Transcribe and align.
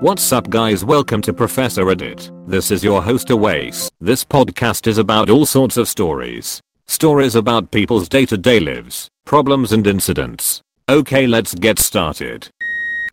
What's 0.00 0.32
up 0.32 0.48
guys 0.48 0.84
welcome 0.84 1.20
to 1.22 1.32
Professor 1.32 1.90
Edit. 1.90 2.30
This 2.46 2.70
is 2.70 2.84
your 2.84 3.02
host 3.02 3.30
Awais. 3.30 3.90
This 4.00 4.24
podcast 4.24 4.86
is 4.86 4.96
about 4.96 5.28
all 5.28 5.44
sorts 5.44 5.76
of 5.76 5.88
stories. 5.88 6.60
Stories 6.86 7.34
about 7.34 7.72
people's 7.72 8.08
day-to-day 8.08 8.60
lives, 8.60 9.08
problems 9.24 9.72
and 9.72 9.84
incidents. 9.88 10.62
Okay 10.88 11.26
let's 11.26 11.52
get 11.52 11.80
started. 11.80 12.48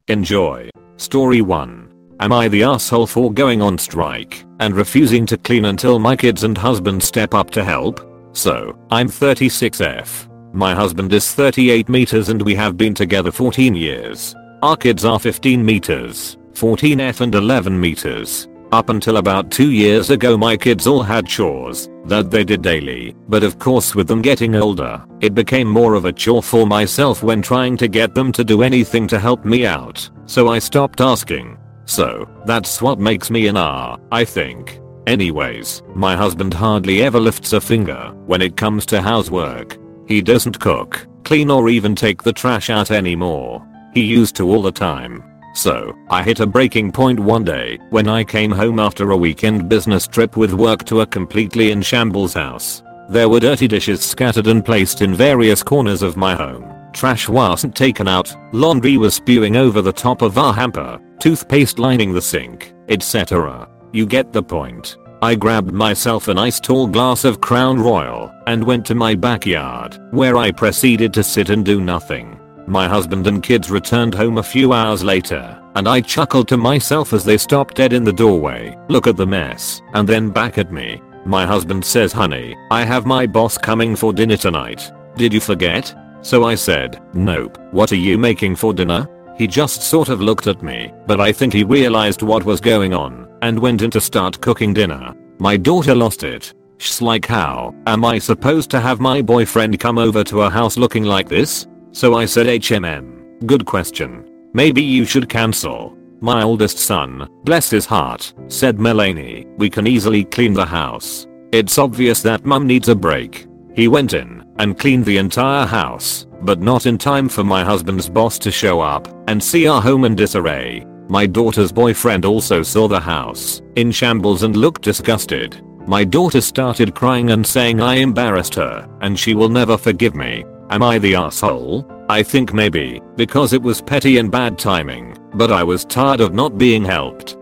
Enjoy. 0.10 0.70
Story 0.98 1.42
1. 1.42 1.92
Am 2.20 2.32
I 2.32 2.48
the 2.50 2.62
asshole 2.62 3.08
for 3.08 3.34
going 3.34 3.64
on 3.64 3.80
strike 3.80 4.46
and 4.60 4.76
refusing 4.76 5.26
to 5.26 5.38
clean 5.40 5.66
until 5.66 5.98
my 5.98 6.16
kids 6.16 6.44
and 6.44 6.56
husband 6.56 7.02
step 7.02 7.34
up 7.34 7.50
to 7.50 7.64
help? 7.64 8.00
So, 8.34 8.78
I'm 8.92 9.10
36F. 9.10 10.30
My 10.54 10.76
husband 10.76 11.12
is 11.14 11.34
38 11.34 11.90
meters 11.90 12.30
and 12.30 12.44
we 12.44 12.54
have 12.54 12.78
been 12.78 12.94
together 12.94 13.32
14 13.32 13.74
years. 13.74 14.36
Our 14.62 14.78
kids 14.78 15.04
are 15.04 15.20
15 15.20 15.66
meters. 15.66 16.38
14F 16.56 17.22
and 17.22 17.36
11 17.36 17.78
meters. 17.78 18.48
Up 18.72 18.90
until 18.90 19.18
about 19.18 19.52
2 19.52 19.72
years 19.72 20.10
ago 20.10 20.38
my 20.38 20.56
kids 20.58 20.88
all 20.88 21.04
had 21.04 21.28
chores 21.28 21.90
that 22.06 22.32
they 22.32 22.44
did 22.44 22.62
daily, 22.62 23.16
but 23.28 23.44
of 23.44 23.60
course 23.60 23.94
with 23.94 24.08
them 24.08 24.22
getting 24.22 24.56
older, 24.56 25.04
it 25.22 25.34
became 25.34 25.68
more 25.68 25.96
of 25.96 26.06
a 26.06 26.14
chore 26.14 26.42
for 26.42 26.66
myself 26.66 27.24
when 27.24 27.42
trying 27.42 27.76
to 27.78 27.88
get 27.88 28.16
them 28.16 28.32
to 28.32 28.44
do 28.44 28.64
anything 28.64 29.08
to 29.08 29.20
help 29.20 29.44
me 29.44 29.66
out, 29.66 30.10
so 30.26 30.48
I 30.48 30.60
stopped 30.60 31.02
asking. 31.02 31.58
So, 31.86 32.28
that's 32.46 32.82
what 32.82 33.00
makes 33.00 33.30
me 33.30 33.48
an 33.48 33.58
R, 33.58 34.00
I 34.12 34.26
think. 34.26 34.80
Anyways, 35.08 35.84
my 35.94 36.16
husband 36.16 36.54
hardly 36.54 37.04
ever 37.04 37.20
lifts 37.20 37.54
a 37.54 37.62
finger 37.62 38.12
when 38.26 38.42
it 38.42 38.58
comes 38.58 38.86
to 38.88 39.02
housework. 39.02 39.78
He 40.08 40.22
doesn't 40.22 40.60
cook, 40.60 41.06
clean 41.24 41.52
or 41.52 41.70
even 41.70 41.96
take 41.96 42.24
the 42.24 42.34
trash 42.34 42.70
out 42.70 42.92
anymore. 42.92 43.66
He 43.94 44.02
used 44.02 44.36
to 44.38 44.50
all 44.50 44.64
the 44.64 44.72
time. 44.72 45.24
So, 45.56 45.98
I 46.10 46.22
hit 46.22 46.42
a 46.42 46.46
breaking 46.46 46.92
point 46.92 47.18
one 47.18 47.46
day 47.46 47.80
when 47.90 48.10
I 48.10 48.26
came 48.26 48.52
home 48.52 48.78
after 48.78 49.12
a 49.12 49.18
weekend 49.18 49.70
business 49.70 50.06
trip 50.06 50.36
with 50.36 50.52
work 50.52 50.84
to 50.86 51.00
a 51.00 51.08
completely 51.08 51.72
in 51.72 51.82
shambles 51.82 52.34
house. 52.34 52.84
There 53.10 53.30
were 53.30 53.40
dirty 53.40 53.66
dishes 53.66 54.02
scattered 54.02 54.48
and 54.48 54.66
placed 54.66 55.02
in 55.02 55.16
various 55.16 55.64
corners 55.64 56.02
of 56.02 56.18
my 56.18 56.36
home. 56.36 56.74
Trash 56.92 57.30
wasn't 57.30 57.74
taken 57.74 58.06
out, 58.06 58.36
laundry 58.52 58.98
was 58.98 59.16
spewing 59.16 59.56
over 59.56 59.82
the 59.82 59.94
top 59.94 60.22
of 60.22 60.38
our 60.38 60.54
hamper, 60.54 61.00
toothpaste 61.20 61.80
lining 61.80 62.14
the 62.14 62.22
sink, 62.22 62.74
etc. 62.90 63.70
You 63.94 64.06
get 64.06 64.34
the 64.34 64.44
point. 64.44 64.98
I 65.22 65.36
grabbed 65.36 65.72
myself 65.72 66.28
a 66.28 66.34
nice 66.34 66.60
tall 66.60 66.86
glass 66.86 67.24
of 67.24 67.40
Crown 67.40 67.80
Royal 67.80 68.30
and 68.48 68.62
went 68.62 68.86
to 68.88 68.96
my 68.96 69.16
backyard, 69.16 69.98
where 70.12 70.36
I 70.36 70.52
proceeded 70.52 71.14
to 71.14 71.24
sit 71.24 71.50
and 71.50 71.66
do 71.66 71.80
nothing. 71.80 72.35
My 72.68 72.88
husband 72.88 73.28
and 73.28 73.44
kids 73.44 73.70
returned 73.70 74.16
home 74.16 74.40
a 74.40 74.44
few 74.44 74.74
hours 74.74 75.04
later, 75.04 75.62
and 75.76 75.88
I 75.88 76.02
chuckled 76.02 76.48
to 76.48 76.58
myself 76.58 77.14
as 77.14 77.24
they 77.24 77.38
stopped 77.38 77.76
dead 77.76 77.94
in 77.94 78.04
the 78.04 78.14
doorway, 78.14 78.76
look 78.88 79.06
at 79.06 79.18
the 79.18 79.28
mess, 79.28 79.84
and 79.94 80.08
then 80.08 80.32
back 80.32 80.58
at 80.58 80.72
me. 80.72 81.02
My 81.26 81.46
husband 81.46 81.86
says 81.86 82.12
honey, 82.12 82.56
I 82.72 82.84
have 82.84 83.06
my 83.06 83.28
boss 83.28 83.58
coming 83.58 83.96
for 83.96 84.14
dinner 84.14 84.38
tonight. 84.38 84.92
Did 85.16 85.32
you 85.32 85.40
forget? 85.40 85.94
So 86.22 86.44
I 86.44 86.56
said, 86.56 87.02
nope, 87.14 87.60
what 87.72 87.92
are 87.92 87.98
you 87.98 88.18
making 88.18 88.56
for 88.56 88.74
dinner? 88.74 89.08
He 89.38 89.46
just 89.46 89.84
sort 89.84 90.10
of 90.10 90.22
looked 90.22 90.48
at 90.48 90.64
me, 90.64 90.92
but 91.06 91.20
I 91.20 91.32
think 91.32 91.54
he 91.54 91.64
realized 91.64 92.24
what 92.24 92.46
was 92.46 92.60
going 92.60 92.96
on, 92.96 93.28
and 93.44 93.60
went 93.60 93.84
in 93.84 93.92
to 93.92 94.02
start 94.02 94.42
cooking 94.42 94.74
dinner. 94.74 95.14
My 95.38 95.56
daughter 95.56 95.94
lost 95.94 96.24
it. 96.24 96.54
She's 96.78 97.02
like 97.02 97.26
how 97.26 97.76
am 97.86 98.04
I 98.04 98.18
supposed 98.18 98.72
to 98.72 98.80
have 98.80 99.00
my 99.00 99.22
boyfriend 99.22 99.80
come 99.80 99.98
over 99.98 100.24
to 100.24 100.42
a 100.42 100.50
house 100.50 100.78
looking 100.78 101.04
like 101.04 101.30
this? 101.30 101.68
So 101.96 102.16
I 102.16 102.26
said 102.26 102.48
HMM. 102.48 103.48
Good 103.48 103.66
question. 103.66 104.30
Maybe 104.54 104.84
you 104.84 105.06
should 105.06 105.30
cancel. 105.30 105.98
My 106.20 106.44
oldest 106.44 106.78
son, 106.78 107.30
bless 107.46 107.70
his 107.70 107.86
heart, 107.86 108.34
said 108.50 108.82
Melanie, 108.82 109.48
we 109.56 109.70
can 109.70 109.88
easily 109.88 110.26
clean 110.26 110.54
the 110.54 110.66
house. 110.66 111.26
It's 111.54 111.78
obvious 111.78 112.22
that 112.24 112.44
mum 112.44 112.68
needs 112.68 112.90
a 112.90 112.96
break. 112.96 113.48
He 113.74 113.88
went 113.88 114.14
in 114.14 114.44
and 114.60 114.78
cleaned 114.78 115.06
the 115.06 115.16
entire 115.16 115.66
house, 115.66 116.28
but 116.42 116.60
not 116.60 116.86
in 116.86 116.98
time 116.98 117.30
for 117.30 117.46
my 117.46 117.64
husband's 117.64 118.10
boss 118.10 118.38
to 118.40 118.52
show 118.52 118.82
up 118.82 119.08
and 119.30 119.42
see 119.42 119.66
our 119.66 119.82
home 119.82 120.04
in 120.04 120.16
disarray. 120.16 120.86
My 121.08 121.26
daughter's 121.26 121.72
boyfriend 121.72 122.26
also 122.26 122.62
saw 122.62 122.90
the 122.90 123.00
house 123.00 123.62
in 123.78 123.90
shambles 123.90 124.44
and 124.44 124.58
looked 124.58 124.82
disgusted. 124.82 125.62
My 125.88 126.04
daughter 126.04 126.42
started 126.42 126.94
crying 126.94 127.32
and 127.32 127.48
saying 127.48 127.80
I 127.80 127.96
embarrassed 127.96 128.56
her 128.56 128.86
and 129.00 129.18
she 129.18 129.34
will 129.34 129.48
never 129.48 129.78
forgive 129.78 130.14
me. 130.14 130.44
Am 130.76 130.84
I 130.84 131.00
the 131.00 131.16
asshole? 131.16 131.90
I 132.10 132.22
think 132.22 132.54
maybe, 132.54 133.02
because 133.16 133.54
it 133.54 133.62
was 133.62 133.82
petty 133.82 134.18
and 134.18 134.30
bad 134.30 134.60
timing, 134.60 135.18
but 135.36 135.50
I 135.50 135.64
was 135.64 135.86
tired 135.86 136.20
of 136.20 136.34
not 136.34 136.58
being 136.58 136.84
helped. 136.84 137.38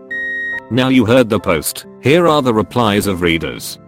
Now 0.70 0.86
you 0.86 1.04
heard 1.04 1.28
the 1.28 1.40
post, 1.40 1.84
here 2.00 2.28
are 2.28 2.42
the 2.42 2.54
replies 2.54 3.08
of 3.08 3.22
readers. 3.22 3.80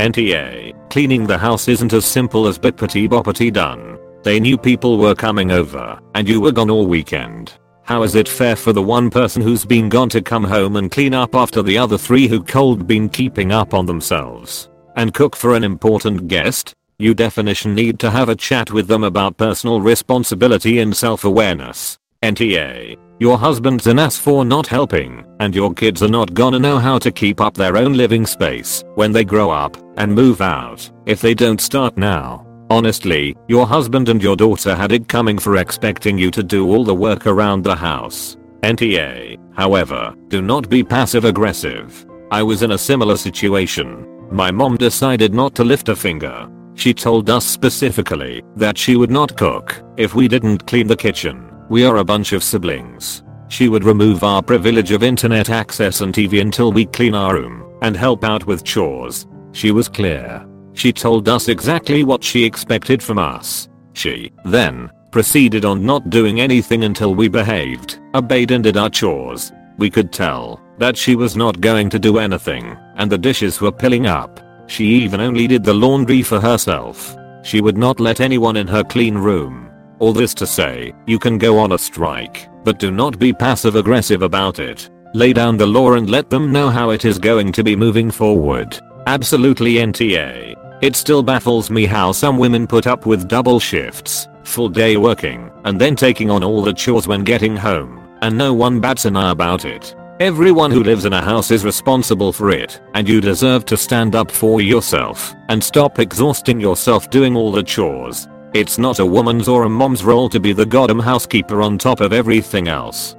NTA, 0.00 0.90
cleaning 0.90 1.28
the 1.28 1.38
house 1.38 1.68
isn't 1.68 1.92
as 1.92 2.04
simple 2.04 2.48
as 2.48 2.58
bippity 2.58 3.08
boppity 3.08 3.52
done. 3.52 4.00
They 4.24 4.40
knew 4.40 4.58
people 4.58 4.98
were 4.98 5.14
coming 5.14 5.52
over, 5.52 6.00
and 6.16 6.28
you 6.28 6.40
were 6.40 6.50
gone 6.50 6.68
all 6.68 6.88
weekend. 6.88 7.52
How 7.84 8.02
is 8.02 8.16
it 8.16 8.28
fair 8.28 8.56
for 8.56 8.72
the 8.72 8.82
one 8.82 9.10
person 9.10 9.42
who's 9.42 9.64
been 9.64 9.90
gone 9.90 10.08
to 10.08 10.20
come 10.20 10.42
home 10.42 10.74
and 10.74 10.90
clean 10.90 11.14
up 11.14 11.36
after 11.36 11.62
the 11.62 11.78
other 11.78 11.98
three 11.98 12.26
who 12.26 12.42
cold 12.42 12.88
been 12.88 13.08
keeping 13.08 13.52
up 13.52 13.74
on 13.74 13.86
themselves? 13.86 14.70
And 14.96 15.14
cook 15.14 15.36
for 15.36 15.54
an 15.54 15.62
important 15.62 16.26
guest? 16.26 16.74
You 17.02 17.14
definition 17.14 17.74
need 17.74 17.98
to 17.98 18.10
have 18.12 18.28
a 18.28 18.36
chat 18.36 18.70
with 18.70 18.86
them 18.86 19.02
about 19.02 19.36
personal 19.36 19.80
responsibility 19.80 20.78
and 20.78 20.96
self-awareness. 20.96 21.98
NTA. 22.22 22.96
Your 23.18 23.36
husband's 23.36 23.88
an 23.88 23.98
ass 23.98 24.16
for 24.16 24.44
not 24.44 24.68
helping, 24.68 25.24
and 25.40 25.52
your 25.52 25.74
kids 25.74 26.00
are 26.04 26.08
not 26.08 26.32
gonna 26.32 26.60
know 26.60 26.78
how 26.78 27.00
to 27.00 27.10
keep 27.10 27.40
up 27.40 27.54
their 27.54 27.76
own 27.76 27.94
living 27.94 28.24
space 28.24 28.84
when 28.94 29.10
they 29.10 29.24
grow 29.24 29.50
up 29.50 29.76
and 29.96 30.14
move 30.14 30.40
out 30.40 30.88
if 31.04 31.20
they 31.20 31.34
don't 31.34 31.60
start 31.60 31.98
now. 31.98 32.46
Honestly, 32.70 33.36
your 33.48 33.66
husband 33.66 34.08
and 34.08 34.22
your 34.22 34.36
daughter 34.36 34.72
had 34.72 34.92
it 34.92 35.08
coming 35.08 35.38
for 35.38 35.56
expecting 35.56 36.16
you 36.16 36.30
to 36.30 36.44
do 36.44 36.68
all 36.68 36.84
the 36.84 36.94
work 36.94 37.26
around 37.26 37.64
the 37.64 37.74
house. 37.74 38.36
NTA. 38.62 39.40
However, 39.56 40.14
do 40.28 40.40
not 40.40 40.68
be 40.68 40.84
passive 40.84 41.24
aggressive. 41.24 42.06
I 42.30 42.44
was 42.44 42.62
in 42.62 42.70
a 42.70 42.78
similar 42.78 43.16
situation. 43.16 44.06
My 44.30 44.52
mom 44.52 44.76
decided 44.76 45.34
not 45.34 45.56
to 45.56 45.64
lift 45.64 45.88
a 45.88 45.96
finger 45.96 46.48
she 46.74 46.94
told 46.94 47.28
us 47.30 47.46
specifically 47.46 48.42
that 48.56 48.78
she 48.78 48.96
would 48.96 49.10
not 49.10 49.36
cook 49.36 49.82
if 49.96 50.14
we 50.14 50.28
didn't 50.28 50.66
clean 50.66 50.86
the 50.86 50.96
kitchen. 50.96 51.48
We 51.68 51.84
are 51.84 51.98
a 51.98 52.04
bunch 52.04 52.32
of 52.32 52.42
siblings. 52.42 53.22
She 53.48 53.68
would 53.68 53.84
remove 53.84 54.24
our 54.24 54.42
privilege 54.42 54.92
of 54.92 55.02
internet 55.02 55.50
access 55.50 56.00
and 56.00 56.14
TV 56.14 56.40
until 56.40 56.72
we 56.72 56.86
clean 56.86 57.14
our 57.14 57.34
room 57.34 57.78
and 57.82 57.96
help 57.96 58.24
out 58.24 58.46
with 58.46 58.64
chores. 58.64 59.26
She 59.52 59.70
was 59.70 59.88
clear. 59.88 60.46
She 60.72 60.92
told 60.92 61.28
us 61.28 61.48
exactly 61.48 62.02
what 62.02 62.24
she 62.24 62.44
expected 62.44 63.02
from 63.02 63.18
us. 63.18 63.68
She, 63.92 64.32
then, 64.44 64.90
proceeded 65.10 65.66
on 65.66 65.84
not 65.84 66.08
doing 66.08 66.40
anything 66.40 66.84
until 66.84 67.14
we 67.14 67.28
behaved, 67.28 68.00
obeyed 68.14 68.50
and 68.50 68.64
did 68.64 68.78
our 68.78 68.88
chores. 68.88 69.52
We 69.76 69.90
could 69.90 70.12
tell 70.12 70.60
that 70.78 70.96
she 70.96 71.14
was 71.14 71.36
not 71.36 71.60
going 71.60 71.90
to 71.90 71.98
do 71.98 72.18
anything, 72.18 72.76
and 72.96 73.12
the 73.12 73.18
dishes 73.18 73.60
were 73.60 73.72
piling 73.72 74.06
up. 74.06 74.40
She 74.66 74.84
even 74.86 75.20
only 75.20 75.46
did 75.46 75.64
the 75.64 75.74
laundry 75.74 76.22
for 76.22 76.40
herself. 76.40 77.16
She 77.42 77.60
would 77.60 77.76
not 77.76 78.00
let 78.00 78.20
anyone 78.20 78.56
in 78.56 78.68
her 78.68 78.84
clean 78.84 79.16
room. 79.16 79.70
All 79.98 80.12
this 80.12 80.34
to 80.34 80.46
say, 80.46 80.94
you 81.06 81.18
can 81.18 81.38
go 81.38 81.58
on 81.58 81.72
a 81.72 81.78
strike, 81.78 82.48
but 82.64 82.78
do 82.78 82.90
not 82.90 83.18
be 83.18 83.32
passive 83.32 83.76
aggressive 83.76 84.22
about 84.22 84.58
it. 84.58 84.90
Lay 85.14 85.32
down 85.32 85.56
the 85.56 85.66
law 85.66 85.92
and 85.92 86.08
let 86.08 86.30
them 86.30 86.50
know 86.50 86.70
how 86.70 86.90
it 86.90 87.04
is 87.04 87.18
going 87.18 87.52
to 87.52 87.62
be 87.62 87.76
moving 87.76 88.10
forward. 88.10 88.78
Absolutely 89.06 89.74
NTA. 89.74 90.56
It 90.82 90.96
still 90.96 91.22
baffles 91.22 91.70
me 91.70 91.86
how 91.86 92.12
some 92.12 92.38
women 92.38 92.66
put 92.66 92.86
up 92.86 93.06
with 93.06 93.28
double 93.28 93.60
shifts, 93.60 94.26
full 94.42 94.68
day 94.68 94.96
working, 94.96 95.50
and 95.64 95.80
then 95.80 95.94
taking 95.94 96.30
on 96.30 96.42
all 96.42 96.62
the 96.62 96.72
chores 96.72 97.06
when 97.06 97.24
getting 97.24 97.56
home, 97.56 98.00
and 98.22 98.36
no 98.36 98.52
one 98.54 98.80
bats 98.80 99.04
an 99.04 99.16
eye 99.16 99.30
about 99.30 99.64
it. 99.64 99.94
Everyone 100.20 100.70
who 100.70 100.84
lives 100.84 101.06
in 101.06 101.14
a 101.14 101.22
house 101.22 101.50
is 101.50 101.64
responsible 101.64 102.32
for 102.32 102.50
it, 102.50 102.80
and 102.94 103.08
you 103.08 103.20
deserve 103.20 103.64
to 103.64 103.78
stand 103.78 104.14
up 104.14 104.30
for 104.30 104.60
yourself 104.60 105.34
and 105.48 105.64
stop 105.64 105.98
exhausting 105.98 106.60
yourself 106.60 107.08
doing 107.08 107.34
all 107.34 107.50
the 107.50 107.62
chores. 107.62 108.28
It's 108.52 108.76
not 108.76 108.98
a 108.98 109.06
woman's 109.06 109.48
or 109.48 109.64
a 109.64 109.70
mom's 109.70 110.04
role 110.04 110.28
to 110.28 110.38
be 110.38 110.52
the 110.52 110.66
goddamn 110.66 110.98
housekeeper 110.98 111.62
on 111.62 111.78
top 111.78 112.00
of 112.00 112.12
everything 112.12 112.68
else. 112.68 113.16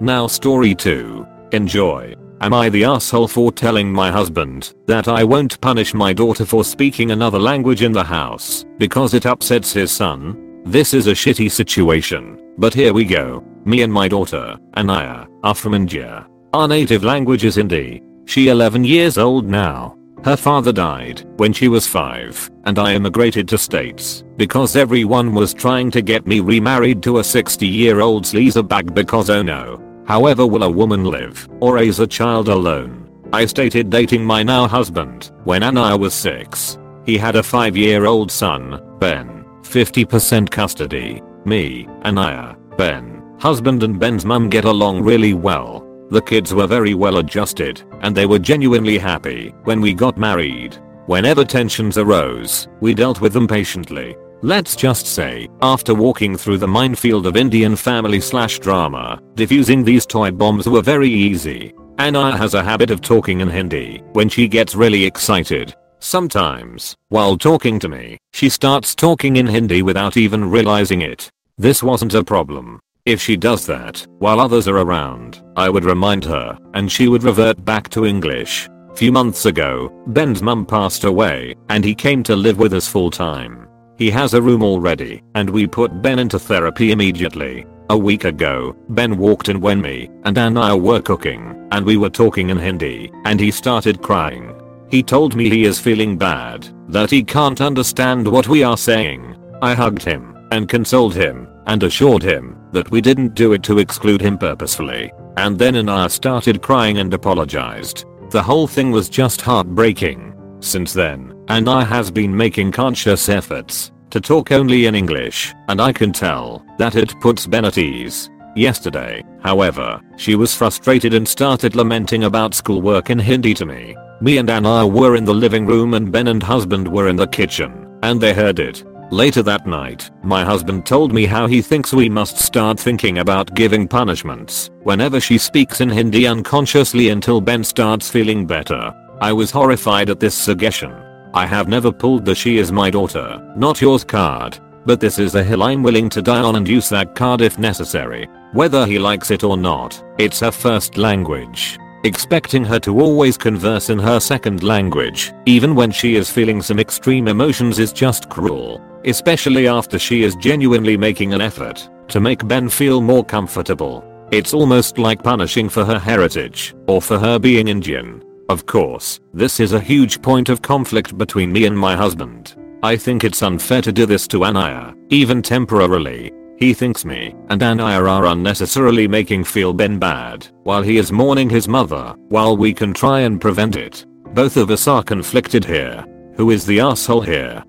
Now 0.00 0.28
story 0.28 0.76
2. 0.76 1.26
Enjoy. 1.52 2.14
Am 2.40 2.54
I 2.54 2.68
the 2.68 2.84
asshole 2.84 3.28
for 3.28 3.50
telling 3.50 3.92
my 3.92 4.10
husband 4.10 4.74
that 4.86 5.08
I 5.08 5.24
won't 5.24 5.60
punish 5.60 5.92
my 5.92 6.12
daughter 6.12 6.46
for 6.46 6.64
speaking 6.64 7.10
another 7.10 7.38
language 7.38 7.82
in 7.82 7.92
the 7.92 8.04
house 8.04 8.64
because 8.78 9.12
it 9.12 9.26
upsets 9.26 9.72
his 9.72 9.90
son? 9.90 10.51
This 10.64 10.94
is 10.94 11.08
a 11.08 11.12
shitty 11.12 11.50
situation, 11.50 12.40
but 12.56 12.72
here 12.72 12.92
we 12.92 13.04
go. 13.04 13.44
Me 13.64 13.82
and 13.82 13.92
my 13.92 14.06
daughter, 14.06 14.56
Anaya, 14.76 15.26
are 15.42 15.54
from 15.56 15.74
India. 15.74 16.26
Our 16.52 16.68
native 16.68 17.02
language 17.02 17.44
is 17.44 17.56
Hindi. 17.56 18.00
She 18.26 18.48
11 18.48 18.84
years 18.84 19.18
old 19.18 19.48
now. 19.48 19.96
Her 20.24 20.36
father 20.36 20.72
died 20.72 21.24
when 21.36 21.52
she 21.52 21.66
was 21.66 21.88
5 21.88 22.48
and 22.64 22.78
I 22.78 22.94
immigrated 22.94 23.48
to 23.48 23.58
states 23.58 24.22
because 24.36 24.76
everyone 24.76 25.34
was 25.34 25.52
trying 25.52 25.90
to 25.90 26.00
get 26.00 26.28
me 26.28 26.38
remarried 26.38 27.02
to 27.02 27.18
a 27.18 27.24
60 27.24 27.66
year 27.66 28.00
old 28.00 28.24
sleazer 28.24 28.66
bag 28.66 28.94
because 28.94 29.30
oh 29.30 29.42
no. 29.42 29.82
However 30.06 30.46
will 30.46 30.62
a 30.62 30.70
woman 30.70 31.04
live 31.04 31.48
or 31.60 31.74
raise 31.74 31.98
a 31.98 32.06
child 32.06 32.48
alone? 32.48 33.10
I 33.32 33.46
stated 33.46 33.90
dating 33.90 34.24
my 34.24 34.44
now 34.44 34.68
husband 34.68 35.32
when 35.42 35.64
Anaya 35.64 35.96
was 35.96 36.14
6. 36.14 36.78
He 37.04 37.18
had 37.18 37.34
a 37.34 37.42
5 37.42 37.76
year 37.76 38.06
old 38.06 38.30
son, 38.30 38.80
Ben, 39.00 39.41
50% 39.72 40.50
custody. 40.50 41.22
Me, 41.46 41.88
Anaya, 42.04 42.54
Ben, 42.76 43.22
husband 43.38 43.82
and 43.82 43.98
Ben's 43.98 44.26
mum 44.26 44.50
get 44.50 44.66
along 44.66 45.02
really 45.02 45.32
well. 45.32 45.88
The 46.10 46.20
kids 46.20 46.52
were 46.52 46.66
very 46.66 46.92
well 46.92 47.16
adjusted 47.16 47.82
and 48.02 48.14
they 48.14 48.26
were 48.26 48.38
genuinely 48.38 48.98
happy 48.98 49.48
when 49.64 49.80
we 49.80 49.94
got 49.94 50.18
married. 50.18 50.76
Whenever 51.06 51.42
tensions 51.42 51.96
arose, 51.96 52.68
we 52.82 52.92
dealt 52.92 53.22
with 53.22 53.32
them 53.32 53.48
patiently. 53.48 54.14
Let's 54.42 54.76
just 54.76 55.06
say, 55.06 55.48
after 55.62 55.94
walking 55.94 56.36
through 56.36 56.58
the 56.58 56.68
minefield 56.68 57.26
of 57.26 57.38
Indian 57.38 57.74
family 57.74 58.20
slash 58.20 58.58
drama, 58.58 59.22
diffusing 59.36 59.84
these 59.84 60.04
toy 60.04 60.32
bombs 60.32 60.68
were 60.68 60.82
very 60.82 61.08
easy. 61.08 61.72
Anaya 61.98 62.36
has 62.36 62.52
a 62.52 62.62
habit 62.62 62.90
of 62.90 63.00
talking 63.00 63.40
in 63.40 63.48
Hindi 63.48 64.02
when 64.12 64.28
she 64.28 64.48
gets 64.48 64.74
really 64.74 65.04
excited. 65.04 65.74
Sometimes, 66.02 66.96
while 67.10 67.38
talking 67.38 67.78
to 67.78 67.88
me, 67.88 68.18
she 68.32 68.48
starts 68.48 68.92
talking 68.92 69.36
in 69.36 69.46
Hindi 69.46 69.82
without 69.82 70.16
even 70.16 70.50
realizing 70.50 71.00
it. 71.00 71.30
This 71.56 71.80
wasn't 71.80 72.14
a 72.14 72.24
problem. 72.24 72.80
If 73.06 73.22
she 73.22 73.36
does 73.36 73.66
that 73.66 74.04
while 74.18 74.40
others 74.40 74.66
are 74.66 74.78
around, 74.78 75.40
I 75.56 75.70
would 75.70 75.84
remind 75.84 76.24
her 76.24 76.58
and 76.74 76.90
she 76.90 77.06
would 77.06 77.22
revert 77.22 77.64
back 77.64 77.88
to 77.90 78.04
English. 78.04 78.68
Few 78.96 79.12
months 79.12 79.46
ago, 79.46 79.92
Ben's 80.08 80.42
mum 80.42 80.66
passed 80.66 81.04
away 81.04 81.54
and 81.68 81.84
he 81.84 81.94
came 81.94 82.24
to 82.24 82.34
live 82.34 82.58
with 82.58 82.74
us 82.74 82.88
full 82.88 83.10
time. 83.10 83.68
He 83.96 84.10
has 84.10 84.34
a 84.34 84.42
room 84.42 84.64
already 84.64 85.22
and 85.36 85.48
we 85.48 85.68
put 85.68 86.02
Ben 86.02 86.18
into 86.18 86.40
therapy 86.40 86.90
immediately. 86.90 87.64
A 87.90 87.96
week 87.96 88.24
ago, 88.24 88.74
Ben 88.88 89.16
walked 89.16 89.48
in 89.48 89.60
when 89.60 89.80
me 89.80 90.10
and 90.24 90.36
Anna 90.36 90.76
were 90.76 91.00
cooking 91.00 91.68
and 91.70 91.86
we 91.86 91.96
were 91.96 92.10
talking 92.10 92.50
in 92.50 92.58
Hindi 92.58 93.12
and 93.24 93.38
he 93.38 93.52
started 93.52 94.02
crying. 94.02 94.52
He 94.92 95.02
told 95.02 95.34
me 95.34 95.48
he 95.48 95.64
is 95.64 95.80
feeling 95.80 96.18
bad, 96.18 96.68
that 96.88 97.10
he 97.10 97.24
can't 97.24 97.62
understand 97.62 98.28
what 98.28 98.46
we 98.46 98.62
are 98.62 98.76
saying. 98.76 99.38
I 99.62 99.72
hugged 99.72 100.02
him 100.02 100.36
and 100.50 100.68
consoled 100.68 101.14
him 101.14 101.48
and 101.66 101.82
assured 101.82 102.22
him 102.22 102.58
that 102.72 102.90
we 102.90 103.00
didn't 103.00 103.34
do 103.34 103.54
it 103.54 103.62
to 103.62 103.78
exclude 103.78 104.20
him 104.20 104.36
purposefully. 104.36 105.10
And 105.38 105.58
then 105.58 105.76
Anna 105.76 106.10
started 106.10 106.60
crying 106.60 106.98
and 106.98 107.14
apologized. 107.14 108.04
The 108.32 108.42
whole 108.42 108.66
thing 108.66 108.90
was 108.90 109.08
just 109.08 109.40
heartbreaking. 109.40 110.34
Since 110.60 110.92
then, 110.92 111.42
Anna 111.48 111.86
has 111.86 112.10
been 112.10 112.36
making 112.36 112.72
conscious 112.72 113.30
efforts 113.30 113.92
to 114.10 114.20
talk 114.20 114.52
only 114.52 114.84
in 114.84 114.94
English, 114.94 115.54
and 115.68 115.80
I 115.80 115.94
can 115.94 116.12
tell 116.12 116.66
that 116.76 116.96
it 116.96 117.18
puts 117.18 117.46
Ben 117.46 117.64
at 117.64 117.78
ease. 117.78 118.28
Yesterday, 118.54 119.24
however, 119.42 120.00
she 120.16 120.34
was 120.34 120.54
frustrated 120.54 121.14
and 121.14 121.26
started 121.26 121.74
lamenting 121.74 122.24
about 122.24 122.54
schoolwork 122.54 123.08
in 123.08 123.18
Hindi 123.18 123.54
to 123.54 123.64
me. 123.64 123.96
Me 124.20 124.36
and 124.38 124.50
Anna 124.50 124.86
were 124.86 125.16
in 125.16 125.24
the 125.24 125.34
living 125.34 125.64
room 125.64 125.94
and 125.94 126.12
Ben 126.12 126.28
and 126.28 126.42
husband 126.42 126.86
were 126.86 127.08
in 127.08 127.16
the 127.16 127.26
kitchen, 127.26 127.98
and 128.02 128.20
they 128.20 128.34
heard 128.34 128.58
it. 128.58 128.84
Later 129.10 129.42
that 129.42 129.66
night, 129.66 130.10
my 130.22 130.44
husband 130.44 130.86
told 130.86 131.12
me 131.12 131.26
how 131.26 131.46
he 131.46 131.60
thinks 131.60 131.92
we 131.92 132.08
must 132.08 132.38
start 132.38 132.78
thinking 132.78 133.18
about 133.18 133.54
giving 133.54 133.88
punishments 133.88 134.70
whenever 134.84 135.18
she 135.20 135.38
speaks 135.38 135.80
in 135.80 135.88
Hindi 135.90 136.26
unconsciously 136.26 137.08
until 137.08 137.40
Ben 137.40 137.64
starts 137.64 138.10
feeling 138.10 138.46
better. 138.46 138.94
I 139.20 139.32
was 139.32 139.50
horrified 139.50 140.08
at 140.10 140.20
this 140.20 140.34
suggestion. 140.34 140.92
I 141.34 141.46
have 141.46 141.68
never 141.68 141.90
pulled 141.90 142.24
the 142.24 142.34
she 142.34 142.58
is 142.58 142.70
my 142.70 142.90
daughter, 142.90 143.42
not 143.56 143.80
yours 143.80 144.04
card. 144.04 144.58
But 144.84 145.00
this 145.00 145.18
is 145.18 145.34
a 145.34 145.44
hill 145.44 145.62
I'm 145.62 145.82
willing 145.82 146.08
to 146.10 146.22
die 146.22 146.40
on 146.40 146.56
and 146.56 146.68
use 146.68 146.88
that 146.88 147.14
card 147.14 147.40
if 147.40 147.58
necessary. 147.58 148.28
Whether 148.52 148.84
he 148.86 148.98
likes 148.98 149.30
it 149.30 149.44
or 149.44 149.56
not, 149.56 150.02
it's 150.18 150.40
her 150.40 150.50
first 150.50 150.98
language. 150.98 151.78
Expecting 152.04 152.64
her 152.64 152.80
to 152.80 153.00
always 153.00 153.38
converse 153.38 153.88
in 153.88 153.98
her 153.98 154.18
second 154.18 154.64
language, 154.64 155.32
even 155.46 155.76
when 155.76 155.92
she 155.92 156.16
is 156.16 156.30
feeling 156.30 156.60
some 156.60 156.80
extreme 156.80 157.28
emotions 157.28 157.78
is 157.78 157.92
just 157.92 158.28
cruel. 158.28 158.80
Especially 159.04 159.68
after 159.68 159.98
she 159.98 160.24
is 160.24 160.34
genuinely 160.36 160.96
making 160.96 161.32
an 161.32 161.40
effort 161.40 161.88
to 162.08 162.20
make 162.20 162.46
Ben 162.46 162.68
feel 162.68 163.00
more 163.00 163.24
comfortable. 163.24 164.04
It's 164.32 164.52
almost 164.52 164.98
like 164.98 165.22
punishing 165.22 165.68
for 165.68 165.84
her 165.84 165.98
heritage, 165.98 166.74
or 166.88 167.00
for 167.00 167.18
her 167.18 167.38
being 167.38 167.68
Indian. 167.68 168.24
Of 168.48 168.66
course, 168.66 169.20
this 169.32 169.60
is 169.60 169.72
a 169.72 169.80
huge 169.80 170.20
point 170.20 170.48
of 170.48 170.60
conflict 170.60 171.16
between 171.16 171.52
me 171.52 171.66
and 171.66 171.78
my 171.78 171.96
husband. 171.96 172.56
I 172.84 172.96
think 172.96 173.22
it's 173.22 173.44
unfair 173.44 173.80
to 173.82 173.92
do 173.92 174.06
this 174.06 174.26
to 174.28 174.44
Anaya, 174.44 174.92
even 175.08 175.40
temporarily. 175.40 176.32
He 176.58 176.74
thinks 176.74 177.04
me 177.04 177.32
and 177.48 177.62
Anaya 177.62 178.02
are 178.02 178.26
unnecessarily 178.26 179.06
making 179.06 179.44
feel 179.44 179.72
Ben 179.72 180.00
bad 180.00 180.48
while 180.64 180.82
he 180.82 180.96
is 180.96 181.12
mourning 181.12 181.48
his 181.48 181.68
mother, 181.68 182.16
while 182.28 182.56
we 182.56 182.74
can 182.74 182.92
try 182.92 183.20
and 183.20 183.40
prevent 183.40 183.76
it. 183.76 184.04
Both 184.34 184.56
of 184.56 184.68
us 184.72 184.88
are 184.88 185.04
conflicted 185.04 185.64
here. 185.64 186.04
Who 186.34 186.50
is 186.50 186.66
the 186.66 186.80
asshole 186.80 187.20
here? 187.20 187.62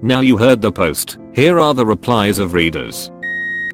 Now 0.00 0.20
you 0.20 0.38
heard 0.38 0.62
the 0.62 0.72
post, 0.72 1.18
here 1.34 1.60
are 1.60 1.74
the 1.74 1.84
replies 1.84 2.38
of 2.38 2.54
readers. 2.54 3.10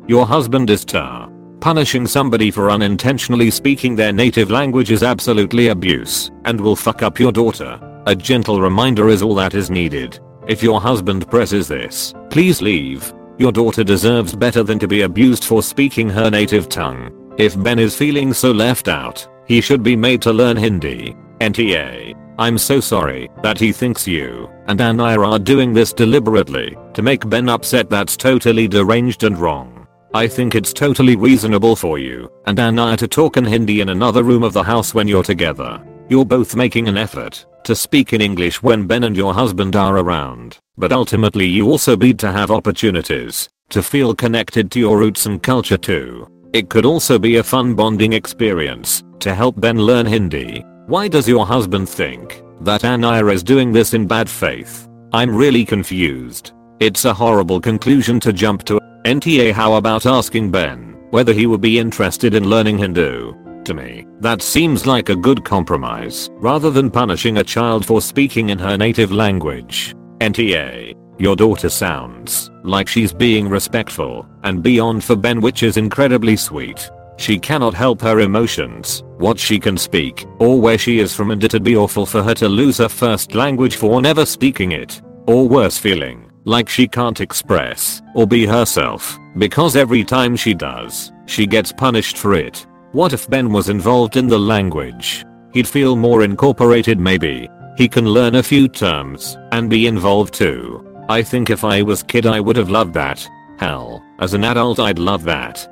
Your 0.08 0.26
husband 0.26 0.70
is 0.70 0.84
tar. 0.84 1.30
Punishing 1.60 2.04
somebody 2.04 2.50
for 2.50 2.72
unintentionally 2.72 3.50
speaking 3.52 3.94
their 3.94 4.12
native 4.12 4.50
language 4.50 4.90
is 4.90 5.04
absolutely 5.04 5.68
abuse 5.68 6.32
and 6.46 6.60
will 6.60 6.74
fuck 6.74 7.04
up 7.04 7.20
your 7.20 7.30
daughter. 7.30 7.78
A 8.06 8.16
gentle 8.16 8.60
reminder 8.60 9.08
is 9.08 9.22
all 9.22 9.36
that 9.36 9.54
is 9.54 9.70
needed. 9.70 10.18
If 10.46 10.62
your 10.62 10.78
husband 10.78 11.26
presses 11.30 11.68
this, 11.68 12.12
please 12.28 12.60
leave. 12.60 13.14
Your 13.38 13.50
daughter 13.50 13.82
deserves 13.82 14.36
better 14.36 14.62
than 14.62 14.78
to 14.78 14.86
be 14.86 15.00
abused 15.00 15.44
for 15.44 15.62
speaking 15.62 16.10
her 16.10 16.30
native 16.30 16.68
tongue. 16.68 17.32
If 17.38 17.60
Ben 17.60 17.78
is 17.78 17.96
feeling 17.96 18.34
so 18.34 18.52
left 18.52 18.86
out, 18.86 19.26
he 19.46 19.62
should 19.62 19.82
be 19.82 19.96
made 19.96 20.20
to 20.22 20.32
learn 20.32 20.58
Hindi. 20.58 21.16
NTA. 21.40 22.14
I'm 22.38 22.58
so 22.58 22.78
sorry 22.78 23.30
that 23.42 23.58
he 23.58 23.72
thinks 23.72 24.06
you 24.06 24.50
and 24.66 24.80
Anaya 24.80 25.20
are 25.20 25.38
doing 25.38 25.72
this 25.72 25.92
deliberately 25.92 26.76
to 26.92 27.02
make 27.02 27.28
Ben 27.28 27.48
upset 27.48 27.88
that's 27.88 28.16
totally 28.16 28.68
deranged 28.68 29.24
and 29.24 29.38
wrong. 29.38 29.86
I 30.12 30.28
think 30.28 30.54
it's 30.54 30.72
totally 30.72 31.16
reasonable 31.16 31.74
for 31.74 31.98
you 31.98 32.30
and 32.46 32.60
Anaya 32.60 32.98
to 32.98 33.08
talk 33.08 33.36
in 33.38 33.44
Hindi 33.44 33.80
in 33.80 33.88
another 33.88 34.22
room 34.22 34.42
of 34.42 34.52
the 34.52 34.62
house 34.62 34.92
when 34.94 35.08
you're 35.08 35.22
together. 35.22 35.82
You're 36.08 36.26
both 36.26 36.54
making 36.54 36.86
an 36.86 36.98
effort 36.98 37.46
to 37.64 37.74
speak 37.74 38.12
in 38.12 38.20
English 38.20 38.62
when 38.62 38.86
Ben 38.86 39.04
and 39.04 39.16
your 39.16 39.34
husband 39.34 39.76
are 39.76 39.98
around, 39.98 40.58
but 40.76 40.92
ultimately 40.92 41.46
you 41.46 41.70
also 41.70 41.96
need 41.96 42.18
to 42.20 42.32
have 42.32 42.50
opportunities 42.50 43.48
to 43.70 43.82
feel 43.82 44.14
connected 44.14 44.70
to 44.70 44.78
your 44.78 44.98
roots 44.98 45.26
and 45.26 45.42
culture 45.42 45.78
too. 45.78 46.26
It 46.52 46.68
could 46.68 46.86
also 46.86 47.18
be 47.18 47.36
a 47.36 47.42
fun 47.42 47.74
bonding 47.74 48.12
experience 48.12 49.02
to 49.20 49.34
help 49.34 49.60
Ben 49.60 49.78
learn 49.78 50.06
Hindi 50.06 50.64
why 50.86 51.08
does 51.08 51.26
your 51.26 51.46
husband 51.46 51.88
think 51.88 52.42
that 52.60 52.84
Anaya 52.84 53.28
is 53.28 53.42
doing 53.42 53.72
this 53.72 53.94
in 53.94 54.06
bad 54.06 54.28
faith? 54.28 54.86
I'm 55.14 55.34
really 55.34 55.64
confused. 55.64 56.52
It's 56.78 57.06
a 57.06 57.14
horrible 57.14 57.58
conclusion 57.58 58.20
to 58.20 58.34
jump 58.34 58.64
to. 58.64 58.78
NTA 59.06 59.52
how 59.52 59.74
about 59.76 60.04
asking 60.04 60.50
Ben 60.50 60.98
whether 61.08 61.32
he 61.32 61.46
would 61.46 61.62
be 61.62 61.78
interested 61.78 62.34
in 62.34 62.50
learning 62.50 62.76
Hindi? 62.76 63.32
To 63.64 63.72
me, 63.72 64.06
that 64.20 64.42
seems 64.42 64.86
like 64.86 65.08
a 65.08 65.16
good 65.16 65.42
compromise 65.42 66.28
rather 66.34 66.70
than 66.70 66.90
punishing 66.90 67.38
a 67.38 67.44
child 67.44 67.86
for 67.86 68.02
speaking 68.02 68.50
in 68.50 68.58
her 68.58 68.76
native 68.76 69.10
language. 69.10 69.94
NTA, 70.20 70.94
your 71.18 71.34
daughter 71.34 71.70
sounds 71.70 72.50
like 72.62 72.88
she's 72.88 73.14
being 73.14 73.48
respectful 73.48 74.28
and 74.42 74.62
beyond 74.62 75.02
for 75.02 75.16
Ben 75.16 75.40
which 75.40 75.62
is 75.62 75.78
incredibly 75.78 76.36
sweet. 76.36 76.90
She 77.16 77.38
cannot 77.38 77.72
help 77.72 78.02
her 78.02 78.20
emotions, 78.20 79.02
what 79.16 79.38
she 79.38 79.58
can 79.58 79.78
speak, 79.78 80.26
or 80.40 80.60
where 80.60 80.76
she 80.76 80.98
is 80.98 81.14
from 81.14 81.30
and 81.30 81.42
it'd 81.42 81.64
be 81.64 81.76
awful 81.76 82.04
for 82.04 82.22
her 82.22 82.34
to 82.34 82.48
lose 82.48 82.78
her 82.78 82.88
first 82.90 83.34
language 83.34 83.76
for 83.76 84.02
never 84.02 84.26
speaking 84.26 84.72
it. 84.72 85.00
Or 85.26 85.48
worse 85.48 85.78
feeling, 85.78 86.30
like 86.44 86.68
she 86.68 86.86
can't 86.86 87.22
express, 87.22 88.02
or 88.14 88.26
be 88.26 88.44
herself, 88.44 89.18
because 89.38 89.74
every 89.74 90.04
time 90.04 90.36
she 90.36 90.52
does, 90.52 91.12
she 91.24 91.46
gets 91.46 91.72
punished 91.72 92.18
for 92.18 92.34
it. 92.34 92.66
What 92.94 93.12
if 93.12 93.28
Ben 93.28 93.50
was 93.50 93.70
involved 93.70 94.16
in 94.16 94.28
the 94.28 94.38
language? 94.38 95.24
He'd 95.52 95.66
feel 95.66 95.96
more 95.96 96.22
incorporated 96.22 97.00
maybe. 97.00 97.50
He 97.76 97.88
can 97.88 98.06
learn 98.06 98.36
a 98.36 98.42
few 98.42 98.68
terms, 98.68 99.36
and 99.50 99.68
be 99.68 99.88
involved 99.88 100.32
too. 100.32 101.04
I 101.08 101.20
think 101.20 101.50
if 101.50 101.64
I 101.64 101.82
was 101.82 102.04
kid 102.04 102.24
I 102.24 102.38
would 102.38 102.54
have 102.54 102.70
loved 102.70 102.94
that. 102.94 103.28
Hell, 103.58 104.00
as 104.20 104.32
an 104.32 104.44
adult 104.44 104.78
I'd 104.78 105.00
love 105.00 105.24
that. 105.24 105.68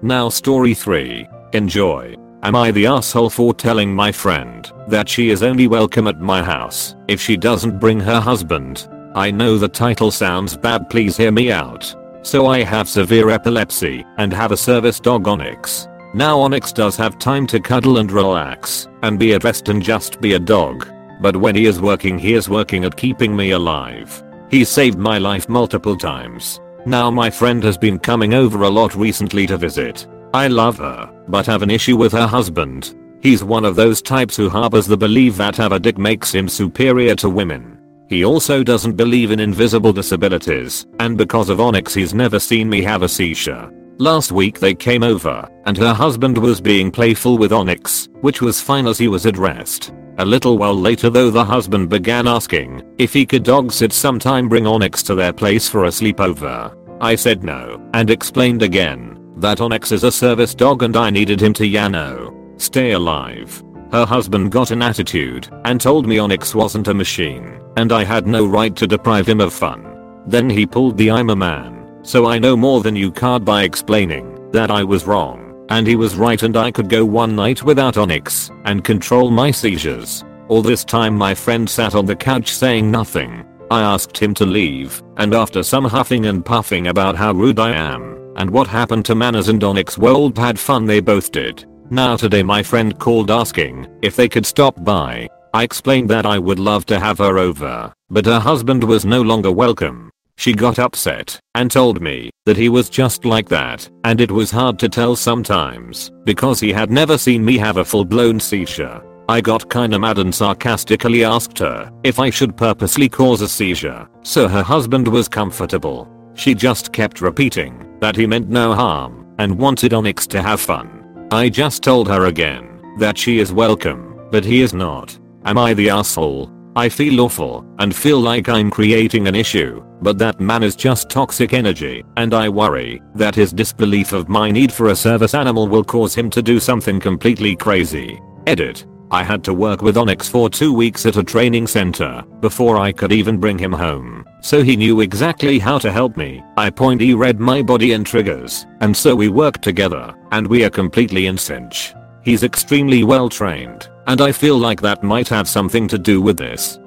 Now 0.00 0.30
story 0.30 0.72
3. 0.72 1.28
Enjoy. 1.52 2.16
Am 2.42 2.56
I 2.56 2.70
the 2.70 2.86
asshole 2.86 3.28
for 3.28 3.52
telling 3.52 3.94
my 3.94 4.10
friend 4.10 4.72
that 4.88 5.10
she 5.10 5.28
is 5.28 5.42
only 5.42 5.66
welcome 5.66 6.06
at 6.06 6.20
my 6.22 6.42
house 6.42 6.96
if 7.06 7.20
she 7.20 7.36
doesn't 7.36 7.78
bring 7.78 8.00
her 8.00 8.18
husband? 8.18 8.88
I 9.14 9.30
know 9.30 9.58
the 9.58 9.68
title 9.68 10.10
sounds 10.10 10.56
bad 10.56 10.88
please 10.88 11.18
hear 11.18 11.32
me 11.32 11.52
out. 11.52 11.94
So 12.22 12.46
I 12.46 12.62
have 12.62 12.88
severe 12.88 13.28
epilepsy 13.28 14.06
and 14.16 14.32
have 14.32 14.52
a 14.52 14.56
service 14.56 14.98
dog 14.98 15.28
Onyx. 15.28 15.86
Now 16.16 16.40
Onyx 16.40 16.72
does 16.72 16.96
have 16.96 17.18
time 17.18 17.46
to 17.46 17.60
cuddle 17.60 17.98
and 17.98 18.10
relax 18.10 18.88
and 19.02 19.18
be 19.18 19.34
at 19.34 19.44
rest 19.44 19.68
and 19.68 19.80
just 19.80 20.20
be 20.20 20.32
a 20.32 20.40
dog. 20.40 20.90
But 21.20 21.36
when 21.36 21.54
he 21.54 21.66
is 21.66 21.80
working 21.80 22.18
he 22.18 22.34
is 22.34 22.48
working 22.48 22.84
at 22.84 22.96
keeping 22.96 23.36
me 23.36 23.52
alive. 23.52 24.24
He 24.50 24.64
saved 24.64 24.98
my 24.98 25.18
life 25.18 25.48
multiple 25.48 25.96
times 25.96 26.60
now 26.86 27.10
my 27.10 27.28
friend 27.28 27.64
has 27.64 27.76
been 27.76 27.98
coming 27.98 28.32
over 28.32 28.62
a 28.62 28.70
lot 28.70 28.94
recently 28.94 29.46
to 29.48 29.56
visit. 29.56 30.06
I 30.32 30.46
love 30.46 30.78
her, 30.78 31.12
but 31.26 31.44
have 31.46 31.62
an 31.62 31.70
issue 31.70 31.96
with 31.96 32.12
her 32.12 32.28
husband. 32.28 32.94
He's 33.20 33.42
one 33.42 33.64
of 33.64 33.74
those 33.74 34.00
types 34.00 34.36
who 34.36 34.48
harbors 34.48 34.86
the 34.86 34.96
belief 34.96 35.36
that 35.36 35.56
have 35.56 35.72
a 35.72 35.80
dick 35.80 35.98
makes 35.98 36.32
him 36.32 36.48
superior 36.48 37.16
to 37.16 37.28
women. 37.28 37.78
He 38.08 38.24
also 38.24 38.62
doesn't 38.62 38.94
believe 38.94 39.32
in 39.32 39.40
invisible 39.40 39.92
disabilities, 39.92 40.86
and 41.00 41.18
because 41.18 41.48
of 41.48 41.60
Onyx 41.60 41.92
he's 41.92 42.14
never 42.14 42.38
seen 42.38 42.68
me 42.68 42.82
have 42.82 43.02
a 43.02 43.08
seizure. 43.08 43.68
Last 43.98 44.30
week 44.30 44.60
they 44.60 44.74
came 44.74 45.02
over, 45.02 45.48
and 45.64 45.74
her 45.78 45.94
husband 45.94 46.36
was 46.36 46.60
being 46.60 46.90
playful 46.90 47.38
with 47.38 47.50
Onyx, 47.50 48.10
which 48.20 48.42
was 48.42 48.60
fine 48.60 48.86
as 48.86 48.98
he 48.98 49.08
was 49.08 49.24
at 49.24 49.38
rest. 49.38 49.94
A 50.18 50.24
little 50.24 50.58
while 50.58 50.74
later 50.74 51.08
though 51.08 51.30
the 51.30 51.44
husband 51.44 51.88
began 51.88 52.28
asking 52.28 52.82
if 52.98 53.14
he 53.14 53.24
could 53.24 53.42
dog 53.42 53.72
sit 53.72 53.94
sometime 53.94 54.50
bring 54.50 54.66
Onyx 54.66 55.02
to 55.04 55.14
their 55.14 55.32
place 55.32 55.66
for 55.68 55.84
a 55.84 55.88
sleepover. 55.88 56.76
I 57.00 57.14
said 57.14 57.42
no, 57.42 57.80
and 57.94 58.10
explained 58.10 58.62
again 58.62 59.18
that 59.36 59.62
Onyx 59.62 59.92
is 59.92 60.04
a 60.04 60.12
service 60.12 60.54
dog 60.54 60.82
and 60.82 60.96
I 60.96 61.08
needed 61.08 61.40
him 61.40 61.54
to 61.54 61.64
Yano. 61.64 62.60
Stay 62.60 62.92
alive. 62.92 63.62
Her 63.92 64.04
husband 64.04 64.52
got 64.52 64.72
an 64.72 64.82
attitude 64.82 65.48
and 65.64 65.80
told 65.80 66.06
me 66.06 66.18
Onyx 66.18 66.54
wasn't 66.54 66.88
a 66.88 66.94
machine 66.94 67.60
and 67.76 67.92
I 67.92 68.04
had 68.04 68.26
no 68.26 68.46
right 68.46 68.74
to 68.76 68.86
deprive 68.86 69.26
him 69.26 69.40
of 69.40 69.52
fun. 69.54 70.22
Then 70.26 70.50
he 70.50 70.66
pulled 70.66 70.96
the 70.96 71.10
I'm 71.10 71.30
a 71.30 71.36
man, 71.36 71.75
so 72.06 72.26
I 72.26 72.38
know 72.38 72.56
more 72.56 72.80
than 72.82 72.96
you 72.96 73.10
card 73.10 73.44
by 73.44 73.64
explaining 73.64 74.50
that 74.52 74.70
I 74.70 74.84
was 74.84 75.06
wrong 75.06 75.46
and 75.68 75.86
he 75.86 75.96
was 75.96 76.16
right 76.16 76.42
and 76.42 76.56
I 76.56 76.70
could 76.70 76.88
go 76.88 77.04
one 77.04 77.34
night 77.34 77.62
without 77.62 77.96
Onyx 77.96 78.50
and 78.64 78.84
control 78.84 79.30
my 79.30 79.50
seizures. 79.50 80.24
All 80.48 80.62
this 80.62 80.84
time 80.84 81.16
my 81.16 81.34
friend 81.34 81.68
sat 81.68 81.94
on 81.94 82.06
the 82.06 82.16
couch 82.16 82.52
saying 82.52 82.90
nothing. 82.90 83.44
I 83.70 83.82
asked 83.82 84.16
him 84.16 84.32
to 84.34 84.46
leave, 84.46 85.02
and 85.16 85.34
after 85.34 85.64
some 85.64 85.84
huffing 85.84 86.26
and 86.26 86.44
puffing 86.44 86.86
about 86.86 87.16
how 87.16 87.32
rude 87.32 87.58
I 87.58 87.72
am, 87.72 88.32
and 88.36 88.48
what 88.48 88.68
happened 88.68 89.04
to 89.06 89.16
Manners 89.16 89.48
and 89.48 89.62
Onyx 89.64 89.98
World 89.98 90.38
had 90.38 90.58
fun 90.58 90.86
they 90.86 91.00
both 91.00 91.32
did. 91.32 91.64
Now 91.90 92.16
today 92.16 92.44
my 92.44 92.62
friend 92.62 92.96
called 92.96 93.30
asking 93.30 93.88
if 94.02 94.14
they 94.14 94.28
could 94.28 94.46
stop 94.46 94.84
by. 94.84 95.28
I 95.52 95.64
explained 95.64 96.10
that 96.10 96.26
I 96.26 96.38
would 96.38 96.60
love 96.60 96.86
to 96.86 97.00
have 97.00 97.18
her 97.18 97.38
over, 97.38 97.92
but 98.08 98.26
her 98.26 98.38
husband 98.38 98.84
was 98.84 99.04
no 99.04 99.22
longer 99.22 99.50
welcome. 99.50 100.12
She 100.38 100.52
got 100.52 100.78
upset 100.78 101.40
and 101.54 101.70
told 101.70 102.00
me 102.00 102.30
that 102.44 102.56
he 102.56 102.68
was 102.68 102.90
just 102.90 103.24
like 103.24 103.48
that 103.48 103.88
and 104.04 104.20
it 104.20 104.30
was 104.30 104.50
hard 104.50 104.78
to 104.80 104.88
tell 104.88 105.16
sometimes 105.16 106.10
because 106.24 106.60
he 106.60 106.72
had 106.72 106.90
never 106.90 107.16
seen 107.18 107.44
me 107.44 107.56
have 107.58 107.78
a 107.78 107.84
full 107.84 108.04
blown 108.04 108.38
seizure. 108.38 109.02
I 109.28 109.40
got 109.40 109.68
kinda 109.70 109.98
mad 109.98 110.18
and 110.18 110.34
sarcastically 110.34 111.24
asked 111.24 111.58
her 111.58 111.90
if 112.04 112.20
I 112.20 112.30
should 112.30 112.56
purposely 112.56 113.08
cause 113.08 113.40
a 113.40 113.48
seizure 113.48 114.08
so 114.22 114.46
her 114.46 114.62
husband 114.62 115.08
was 115.08 115.26
comfortable. 115.28 116.08
She 116.34 116.54
just 116.54 116.92
kept 116.92 117.20
repeating 117.20 117.98
that 118.00 118.14
he 118.14 118.26
meant 118.26 118.48
no 118.48 118.74
harm 118.74 119.26
and 119.38 119.58
wanted 119.58 119.94
Onyx 119.94 120.26
to 120.28 120.42
have 120.42 120.60
fun. 120.60 121.28
I 121.30 121.48
just 121.48 121.82
told 121.82 122.08
her 122.08 122.26
again 122.26 122.80
that 122.98 123.18
she 123.18 123.38
is 123.38 123.52
welcome, 123.52 124.20
but 124.30 124.44
he 124.44 124.60
is 124.60 124.74
not. 124.74 125.18
Am 125.44 125.58
I 125.58 125.74
the 125.74 125.90
asshole? 125.90 126.50
I 126.76 126.90
feel 126.90 127.22
awful 127.22 127.64
and 127.78 127.96
feel 127.96 128.20
like 128.20 128.50
I'm 128.50 128.70
creating 128.70 129.28
an 129.28 129.34
issue, 129.34 129.82
but 130.02 130.18
that 130.18 130.40
man 130.40 130.62
is 130.62 130.76
just 130.76 131.08
toxic 131.08 131.54
energy 131.54 132.04
and 132.18 132.34
I 132.34 132.50
worry 132.50 133.00
that 133.14 133.34
his 133.34 133.50
disbelief 133.50 134.12
of 134.12 134.28
my 134.28 134.50
need 134.50 134.70
for 134.70 134.88
a 134.88 134.96
service 134.96 135.32
animal 135.32 135.68
will 135.68 135.82
cause 135.82 136.14
him 136.14 136.28
to 136.28 136.42
do 136.42 136.60
something 136.60 137.00
completely 137.00 137.56
crazy. 137.56 138.20
Edit. 138.46 138.84
I 139.10 139.22
had 139.22 139.42
to 139.44 139.54
work 139.54 139.80
with 139.80 139.96
Onyx 139.96 140.28
for 140.28 140.50
two 140.50 140.74
weeks 140.74 141.06
at 141.06 141.16
a 141.16 141.24
training 141.24 141.66
center 141.66 142.22
before 142.40 142.76
I 142.76 142.92
could 142.92 143.12
even 143.12 143.38
bring 143.38 143.56
him 143.56 143.72
home, 143.72 144.26
so 144.42 144.62
he 144.62 144.76
knew 144.76 145.00
exactly 145.00 145.58
how 145.58 145.78
to 145.78 145.90
help 145.90 146.18
me. 146.18 146.42
I 146.58 146.68
point 146.68 147.00
he 147.00 147.14
read 147.14 147.40
my 147.40 147.62
body 147.62 147.92
and 147.92 148.04
triggers, 148.04 148.66
and 148.80 148.94
so 148.94 149.14
we 149.14 149.28
worked 149.28 149.62
together, 149.62 150.12
and 150.32 150.46
we 150.46 150.64
are 150.64 150.70
completely 150.70 151.26
in 151.26 151.38
sync. 151.38 151.94
He's 152.26 152.42
extremely 152.42 153.04
well 153.04 153.28
trained, 153.28 153.88
and 154.08 154.20
I 154.20 154.32
feel 154.32 154.58
like 154.58 154.80
that 154.80 155.04
might 155.04 155.28
have 155.28 155.48
something 155.48 155.86
to 155.86 155.96
do 155.96 156.20
with 156.20 156.36
this. 156.36 156.80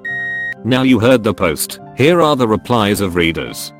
Now 0.64 0.82
you 0.82 1.00
heard 1.00 1.24
the 1.24 1.32
post, 1.32 1.80
here 1.96 2.20
are 2.20 2.36
the 2.36 2.46
replies 2.46 3.00
of 3.00 3.14
readers. 3.14 3.72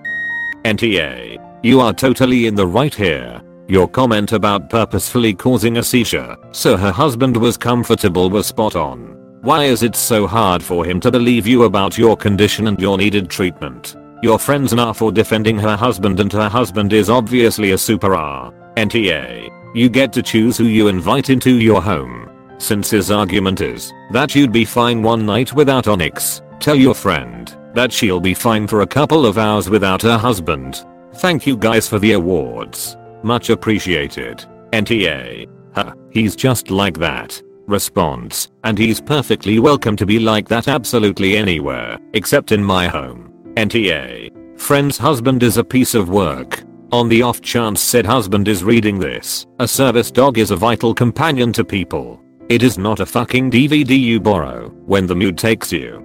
NTA. 0.64 1.36
You 1.62 1.80
are 1.80 1.92
totally 1.92 2.46
in 2.46 2.54
the 2.54 2.66
right 2.66 2.94
here. 2.94 3.42
Your 3.68 3.86
comment 3.86 4.32
about 4.32 4.70
purposefully 4.70 5.34
causing 5.34 5.76
a 5.76 5.82
seizure 5.82 6.34
so 6.50 6.78
her 6.78 6.90
husband 6.90 7.36
was 7.36 7.58
comfortable 7.58 8.30
was 8.30 8.46
spot 8.46 8.74
on. 8.74 9.14
Why 9.42 9.64
is 9.64 9.82
it 9.82 9.94
so 9.94 10.26
hard 10.26 10.62
for 10.62 10.86
him 10.86 10.98
to 11.00 11.10
believe 11.10 11.46
you 11.46 11.64
about 11.64 11.98
your 11.98 12.16
condition 12.16 12.68
and 12.68 12.80
your 12.80 12.96
needed 12.96 13.28
treatment? 13.28 13.96
Your 14.22 14.38
friends 14.38 14.72
are 14.72 14.94
for 14.94 15.12
defending 15.12 15.58
her 15.58 15.76
husband 15.76 16.20
and 16.20 16.32
her 16.32 16.48
husband 16.48 16.94
is 16.94 17.10
obviously 17.10 17.72
a 17.72 17.78
super 17.78 18.14
R. 18.14 18.50
NTA. 18.78 19.59
You 19.72 19.88
get 19.88 20.12
to 20.14 20.22
choose 20.22 20.58
who 20.58 20.64
you 20.64 20.88
invite 20.88 21.30
into 21.30 21.54
your 21.54 21.80
home. 21.80 22.28
Since 22.58 22.90
his 22.90 23.10
argument 23.10 23.60
is 23.60 23.92
that 24.10 24.34
you'd 24.34 24.52
be 24.52 24.64
fine 24.64 25.00
one 25.00 25.24
night 25.24 25.52
without 25.52 25.86
Onyx, 25.86 26.42
tell 26.58 26.74
your 26.74 26.94
friend 26.94 27.56
that 27.74 27.92
she'll 27.92 28.20
be 28.20 28.34
fine 28.34 28.66
for 28.66 28.80
a 28.80 28.86
couple 28.86 29.24
of 29.24 29.38
hours 29.38 29.70
without 29.70 30.02
her 30.02 30.18
husband. 30.18 30.84
Thank 31.14 31.46
you 31.46 31.56
guys 31.56 31.86
for 31.86 32.00
the 32.00 32.12
awards. 32.12 32.96
Much 33.22 33.48
appreciated. 33.50 34.44
NTA. 34.72 35.48
Huh, 35.72 35.94
he's 36.10 36.34
just 36.34 36.70
like 36.70 36.98
that. 36.98 37.40
Response. 37.68 38.48
And 38.64 38.76
he's 38.76 39.00
perfectly 39.00 39.60
welcome 39.60 39.94
to 39.96 40.06
be 40.06 40.18
like 40.18 40.48
that 40.48 40.66
absolutely 40.66 41.36
anywhere, 41.36 41.96
except 42.12 42.50
in 42.50 42.64
my 42.64 42.88
home. 42.88 43.32
NTA. 43.54 44.58
Friend's 44.58 44.98
husband 44.98 45.44
is 45.44 45.58
a 45.58 45.64
piece 45.64 45.94
of 45.94 46.08
work. 46.08 46.64
On 46.92 47.08
the 47.08 47.22
off 47.22 47.40
chance 47.40 47.80
said 47.80 48.04
husband 48.04 48.48
is 48.48 48.64
reading 48.64 48.98
this, 48.98 49.46
a 49.60 49.68
service 49.68 50.10
dog 50.10 50.38
is 50.38 50.50
a 50.50 50.56
vital 50.56 50.92
companion 50.92 51.52
to 51.52 51.64
people. 51.64 52.20
It 52.48 52.64
is 52.64 52.78
not 52.78 52.98
a 52.98 53.06
fucking 53.06 53.48
DVD 53.48 53.96
you 53.96 54.18
borrow 54.18 54.70
when 54.86 55.06
the 55.06 55.14
mood 55.14 55.38
takes 55.38 55.70
you. 55.70 56.04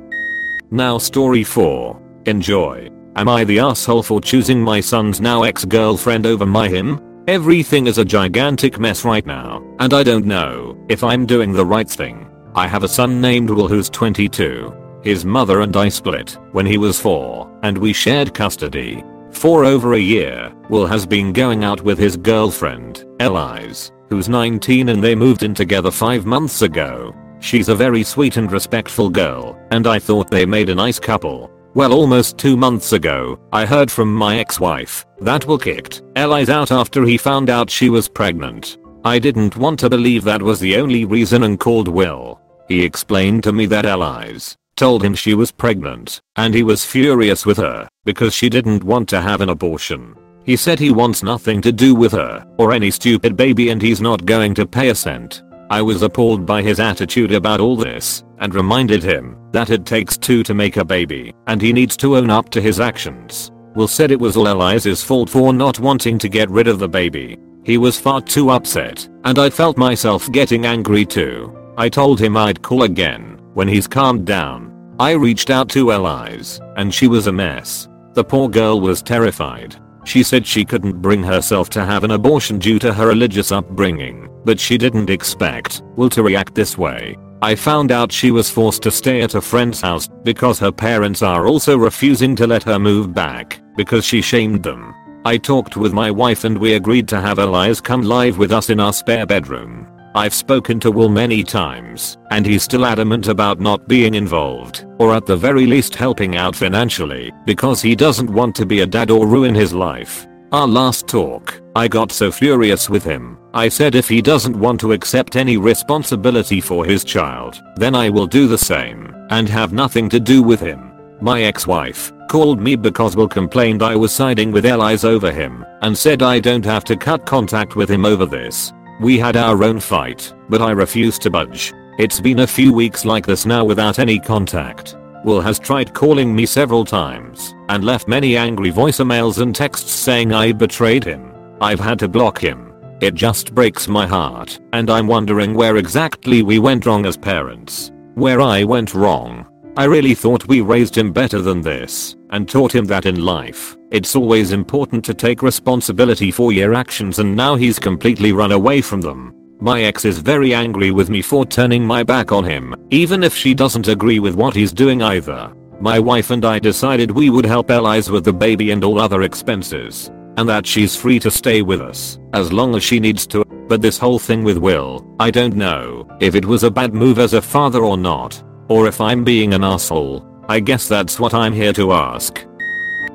Now 0.70 1.00
story 1.00 1.44
4. 1.44 2.00
Enjoy. 2.27 2.88
Am 3.15 3.27
I 3.27 3.44
the 3.44 3.58
asshole 3.58 4.04
for 4.04 4.22
choosing 4.22 4.62
my 4.62 4.80
son's 4.80 5.20
now 5.20 5.42
ex-girlfriend 5.42 6.27
over 6.27 6.46
my 6.46 6.70
him? 6.70 7.01
Everything 7.27 7.88
is 7.88 7.98
a 7.98 8.06
gigantic 8.06 8.77
mess 8.77 9.04
right 9.04 9.25
now, 9.25 9.63
and 9.80 9.92
I 9.92 10.04
don't 10.04 10.27
know 10.27 10.77
if 10.88 11.04
I'm 11.04 11.25
doing 11.25 11.51
the 11.51 11.65
right 11.65 11.89
thing. 11.89 12.30
I 12.54 12.68
have 12.68 12.84
a 12.84 12.88
son 12.88 13.20
named 13.20 13.50
Will 13.50 13.68
who's 13.68 13.89
22. 13.89 15.01
His 15.01 15.25
mother 15.25 15.62
and 15.62 15.75
I 15.75 15.89
split 15.89 16.38
when 16.51 16.68
he 16.68 16.77
was 16.77 17.00
4, 17.00 17.62
and 17.63 17.75
we 17.75 17.92
shared 17.92 18.36
custody. 18.36 19.04
For 19.36 19.65
over 19.65 19.94
a 19.94 20.00
year, 20.00 20.51
Will 20.70 20.88
has 20.88 21.06
been 21.06 21.34
going 21.34 21.63
out 21.63 21.82
with 21.82 22.00
his 22.00 22.18
girlfriend, 22.18 23.06
Elise, 23.20 23.92
who's 24.10 24.30
19 24.30 24.89
and 24.89 25.04
they 25.04 25.13
moved 25.13 25.44
in 25.44 25.54
together 25.54 25.92
5 25.92 26.25
months 26.25 26.62
ago. 26.62 27.13
She's 27.42 27.70
a 27.70 27.75
very 27.75 28.01
sweet 28.01 28.38
and 28.38 28.51
respectful 28.51 29.10
girl, 29.10 29.60
and 29.72 29.88
I 29.88 30.00
thought 30.00 30.32
they 30.32 30.46
made 30.46 30.70
a 30.70 30.75
nice 30.75 31.00
couple. 31.00 31.51
Well 31.75 31.94
almost 31.94 32.38
2 32.38 32.56
months 32.56 32.94
ago, 32.94 33.38
I 33.51 33.65
heard 33.65 33.92
from 33.92 34.15
my 34.15 34.39
ex-wife 34.39 35.06
that 35.20 35.46
Will 35.46 35.60
kicked 35.60 36.01
Elise 36.15 36.50
out 36.50 36.72
after 36.72 37.04
he 37.04 37.18
found 37.18 37.50
out 37.50 37.70
she 37.70 37.89
was 37.89 38.08
pregnant. 38.08 38.77
I 39.04 39.20
didn't 39.20 39.58
want 39.58 39.80
to 39.82 39.89
believe 39.89 40.24
that 40.24 40.42
was 40.42 40.60
the 40.60 40.77
only 40.77 41.04
reason 41.06 41.44
and 41.44 41.60
called 41.60 41.89
Will. 41.89 42.39
He 42.70 42.84
explained 42.84 43.44
to 43.44 43.51
me 43.51 43.65
that 43.68 43.86
Elise 43.86 44.56
told 44.75 45.04
him 45.04 45.13
she 45.13 45.34
was 45.36 45.51
pregnant, 45.51 46.22
and 46.36 46.56
he 46.56 46.63
was 46.63 46.84
furious 46.86 47.46
with 47.46 47.58
her 47.58 47.88
because 48.05 48.33
she 48.33 48.50
didn't 48.50 48.83
want 48.83 49.09
to 49.09 49.21
have 49.21 49.41
an 49.41 49.50
abortion. 49.50 50.15
He 50.45 50.55
said 50.55 50.79
he 50.79 50.91
wants 50.91 51.24
nothing 51.24 51.59
to 51.63 51.71
do 51.71 51.95
with 51.95 52.12
her 52.12 52.45
or 52.57 52.71
any 52.71 52.91
stupid 52.91 53.35
baby 53.35 53.69
and 53.69 53.81
he's 53.81 54.00
not 54.00 54.25
going 54.25 54.53
to 54.55 54.67
pay 54.67 54.89
a 54.89 54.95
cent. 54.95 55.43
I 55.71 55.81
was 55.81 56.03
appalled 56.03 56.45
by 56.45 56.62
his 56.62 56.79
attitude 56.79 57.33
about 57.33 57.59
all 57.59 57.75
this 57.75 58.24
and 58.38 58.53
reminded 58.53 59.01
him 59.01 59.35
that 59.51 59.71
it 59.71 59.85
takes 59.85 60.17
two 60.17 60.43
to 60.43 60.53
make 60.53 60.77
a 60.77 60.85
baby 60.85 61.33
and 61.47 61.59
he 61.59 61.74
needs 61.74 61.97
to 61.97 62.17
own 62.17 62.29
up 62.29 62.50
to 62.51 62.62
his 62.62 62.79
actions. 62.79 63.51
Will 63.74 63.88
said 63.88 64.12
it 64.12 64.19
was 64.19 64.38
all 64.38 64.47
Elise's 64.47 65.03
fault 65.03 65.29
for 65.29 65.51
not 65.51 65.79
wanting 65.79 66.19
to 66.19 66.29
get 66.29 66.50
rid 66.51 66.67
of 66.67 66.77
the 66.77 66.88
baby. 66.88 67.39
He 67.63 67.79
was 67.79 68.00
far 68.00 68.21
too 68.21 68.51
upset 68.51 69.09
and 69.24 69.39
I 69.39 69.50
felt 69.50 69.77
myself 69.77 70.31
getting 70.31 70.67
angry 70.67 71.05
too. 71.05 71.57
I 71.75 71.89
told 71.89 72.21
him 72.21 72.38
I'd 72.38 72.62
call 72.62 72.83
again 72.83 73.39
when 73.55 73.67
he's 73.67 73.88
calmed 73.88 74.25
down. 74.27 74.95
I 75.00 75.12
reached 75.12 75.50
out 75.50 75.69
to 75.69 75.91
Elise 75.91 76.62
and 76.77 76.93
she 76.93 77.07
was 77.07 77.25
a 77.25 77.31
mess. 77.31 77.89
The 78.15 78.24
poor 78.24 78.48
girl 78.48 78.79
was 78.79 79.01
terrified. 79.01 79.75
She 80.05 80.24
said 80.24 80.48
she 80.48 80.63
couldn't 80.63 81.01
bring 81.01 81.22
herself 81.22 81.69
to 81.72 81.84
have 81.84 82.05
an 82.05 82.12
abortion 82.12 82.60
due 82.60 82.79
to 82.79 82.93
her 82.93 83.07
religious 83.07 83.51
upbringing, 83.51 84.29
but 84.45 84.57
she 84.57 84.77
didn't 84.77 85.10
expect 85.10 85.81
Will 85.98 86.10
to 86.12 86.24
react 86.24 86.55
this 86.55 86.77
way. 86.77 87.17
I 87.41 87.55
found 87.55 87.91
out 87.91 88.13
she 88.13 88.31
was 88.31 88.50
forced 88.50 88.81
to 88.84 88.91
stay 88.91 89.22
at 89.22 89.36
a 89.36 89.41
friend's 89.41 89.81
house 89.81 90.07
because 90.24 90.60
her 90.60 90.72
parents 90.72 91.22
are 91.22 91.45
also 91.45 91.77
refusing 91.77 92.38
to 92.38 92.48
let 92.48 92.63
her 92.63 92.79
move 92.79 93.13
back 93.13 93.62
because 93.75 94.05
she 94.05 94.22
shamed 94.22 94.63
them. 94.63 94.95
I 95.25 95.38
talked 95.38 95.75
with 95.75 95.91
my 95.91 96.10
wife 96.10 96.45
and 96.45 96.57
we 96.57 96.75
agreed 96.75 97.10
to 97.10 97.19
have 97.19 97.39
Elise 97.39 97.81
come 97.81 98.03
live 98.03 98.38
with 98.38 98.53
us 98.53 98.69
in 98.69 98.79
our 98.79 98.93
spare 98.93 99.25
bedroom. 99.25 99.88
I've 100.15 100.34
spoken 100.34 100.79
to 100.79 100.91
Will 100.91 101.10
many 101.10 101.43
times, 101.43 102.17
and 102.31 102.45
he's 102.45 102.63
still 102.63 102.86
adamant 102.86 103.27
about 103.27 103.60
not 103.60 103.86
being 103.86 104.13
involved, 104.13 104.86
or 104.98 105.13
at 105.13 105.25
the 105.25 105.36
very 105.36 105.65
least 105.65 105.93
helping 105.93 106.38
out 106.38 106.55
financially, 106.55 107.34
because 107.45 107.81
he 107.81 107.98
doesn't 107.98 108.29
want 108.29 108.55
to 108.55 108.65
be 108.65 108.79
a 108.79 108.86
dad 108.86 109.12
or 109.12 109.27
ruin 109.27 109.53
his 109.53 109.74
life. 109.74 110.25
Our 110.53 110.69
last 110.69 111.10
talk, 111.10 111.62
I 111.75 111.89
got 111.89 112.13
so 112.13 112.31
furious 112.31 112.89
with 112.89 113.03
him, 113.03 113.38
I 113.53 113.67
said 113.67 113.93
if 113.93 114.07
he 114.07 114.22
doesn't 114.22 114.57
want 114.57 114.79
to 114.79 114.93
accept 114.93 115.36
any 115.36 115.57
responsibility 115.57 116.62
for 116.62 116.86
his 116.86 117.03
child, 117.03 117.62
then 117.75 117.93
I 117.93 118.10
will 118.10 118.25
do 118.25 118.48
the 118.48 118.57
same 118.57 119.13
and 119.31 119.50
have 119.50 119.74
nothing 119.74 120.07
to 120.12 120.19
do 120.22 120.41
with 120.41 120.62
him. 120.62 120.93
My 121.19 121.41
ex-wife 121.41 122.13
called 122.29 122.62
me 122.62 122.77
because 122.77 123.17
Will 123.17 123.27
complained 123.27 123.84
I 123.84 123.98
was 123.98 124.13
siding 124.13 124.53
with 124.53 124.65
Elise 124.65 125.03
over 125.03 125.29
him 125.29 125.65
and 125.81 125.98
said 125.98 126.24
I 126.24 126.39
don't 126.39 126.63
have 126.63 126.86
to 126.86 126.95
cut 126.95 127.25
contact 127.25 127.75
with 127.75 127.89
him 127.91 128.05
over 128.05 128.25
this. 128.25 128.72
We 128.99 129.17
had 129.17 129.35
our 129.35 129.63
own 129.63 129.79
fight, 129.79 130.33
but 130.49 130.61
I 130.61 130.71
refused 130.71 131.21
to 131.23 131.29
budge. 131.29 131.73
It's 131.97 132.19
been 132.19 132.39
a 132.39 132.47
few 132.47 132.73
weeks 132.73 133.05
like 133.05 133.25
this 133.25 133.45
now 133.45 133.63
without 133.63 133.99
any 133.99 134.19
contact. 134.19 134.95
Will 135.23 135.41
has 135.41 135.59
tried 135.59 135.93
calling 135.93 136.35
me 136.35 136.45
several 136.45 136.85
times 136.85 137.53
and 137.69 137.83
left 137.83 138.07
many 138.07 138.37
angry 138.37 138.71
voicemails 138.71 139.41
and 139.41 139.55
texts 139.55 139.91
saying 139.91 140.33
I 140.33 140.51
betrayed 140.51 141.03
him. 141.03 141.33
I've 141.61 141.79
had 141.79 141.99
to 141.99 142.07
block 142.07 142.39
him 142.39 142.65
it 143.01 143.13
just 143.13 143.53
breaks 143.53 143.89
my 143.89 144.07
heart, 144.07 144.57
and 144.71 144.89
I'm 144.89 145.05
wondering 145.05 145.53
where 145.53 145.75
exactly 145.75 146.43
we 146.43 146.59
went 146.59 146.85
wrong 146.85 147.05
as 147.05 147.17
parents. 147.17 147.91
Where 148.13 148.39
I 148.39 148.63
went 148.63 148.93
wrong. 148.93 149.45
I 149.75 149.83
really 149.83 150.15
thought 150.15 150.47
we 150.47 150.61
raised 150.61 150.97
him 150.97 151.11
better 151.11 151.41
than 151.41 151.59
this, 151.59 152.15
and 152.29 152.47
taught 152.47 152.73
him 152.73 152.85
that 152.85 153.05
in 153.05 153.23
life, 153.23 153.75
it's 153.95 154.13
always 154.13 154.51
important 154.51 155.05
to 155.05 155.13
take 155.13 155.41
responsibility 155.41 156.29
for 156.29 156.51
your 156.51 156.73
actions 156.73 157.19
and 157.19 157.33
now 157.33 157.55
he's 157.55 157.79
completely 157.79 158.33
run 158.33 158.51
away 158.51 158.81
from 158.81 158.99
them. 158.99 159.33
My 159.61 159.83
ex 159.83 160.03
is 160.03 160.19
very 160.19 160.53
angry 160.53 160.91
with 160.91 161.09
me 161.09 161.21
for 161.21 161.45
turning 161.45 161.87
my 161.87 162.03
back 162.03 162.33
on 162.33 162.43
him, 162.43 162.75
even 162.91 163.23
if 163.23 163.33
she 163.33 163.53
doesn't 163.53 163.87
agree 163.87 164.19
with 164.19 164.35
what 164.35 164.53
he's 164.53 164.73
doing 164.73 165.01
either. 165.01 165.49
My 165.79 165.97
wife 165.97 166.31
and 166.31 166.43
I 166.43 166.59
decided 166.59 167.09
we 167.09 167.29
would 167.29 167.45
help 167.45 167.69
Elise 167.69 168.09
with 168.09 168.25
the 168.25 168.33
baby 168.33 168.71
and 168.71 168.83
all 168.83 168.99
other 168.99 169.21
expenses 169.21 170.11
and 170.35 170.49
that 170.49 170.67
she's 170.67 170.97
free 170.97 171.17
to 171.19 171.31
stay 171.31 171.61
with 171.61 171.79
us 171.79 172.19
as 172.33 172.51
long 172.51 172.75
as 172.75 172.83
she 172.83 172.99
needs 172.99 173.25
to. 173.27 173.45
But 173.69 173.81
this 173.81 173.97
whole 173.97 174.19
thing 174.19 174.43
with 174.43 174.57
Will, 174.57 175.07
I 175.21 175.31
don't 175.31 175.55
know 175.55 176.05
if 176.19 176.35
it 176.35 176.43
was 176.43 176.63
a 176.63 176.69
bad 176.69 176.93
move 176.93 177.17
as 177.17 177.33
a 177.33 177.41
father 177.41 177.85
or 177.85 177.97
not, 177.97 178.43
or 178.67 178.89
if 178.89 178.99
I'm 178.99 179.23
being 179.23 179.53
an 179.53 179.63
asshole. 179.63 180.27
I 180.49 180.59
guess 180.59 180.89
that's 180.89 181.17
what 181.17 181.33
I'm 181.33 181.53
here 181.53 181.71
to 181.73 181.93
ask. 181.93 182.45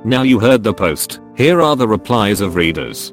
Now 0.04 0.23
you 0.23 0.40
heard 0.40 0.62
the 0.62 0.73
post, 0.73 1.21
here 1.37 1.61
are 1.61 1.76
the 1.76 1.87
replies 1.87 2.40
of 2.40 2.54
readers. 2.54 3.12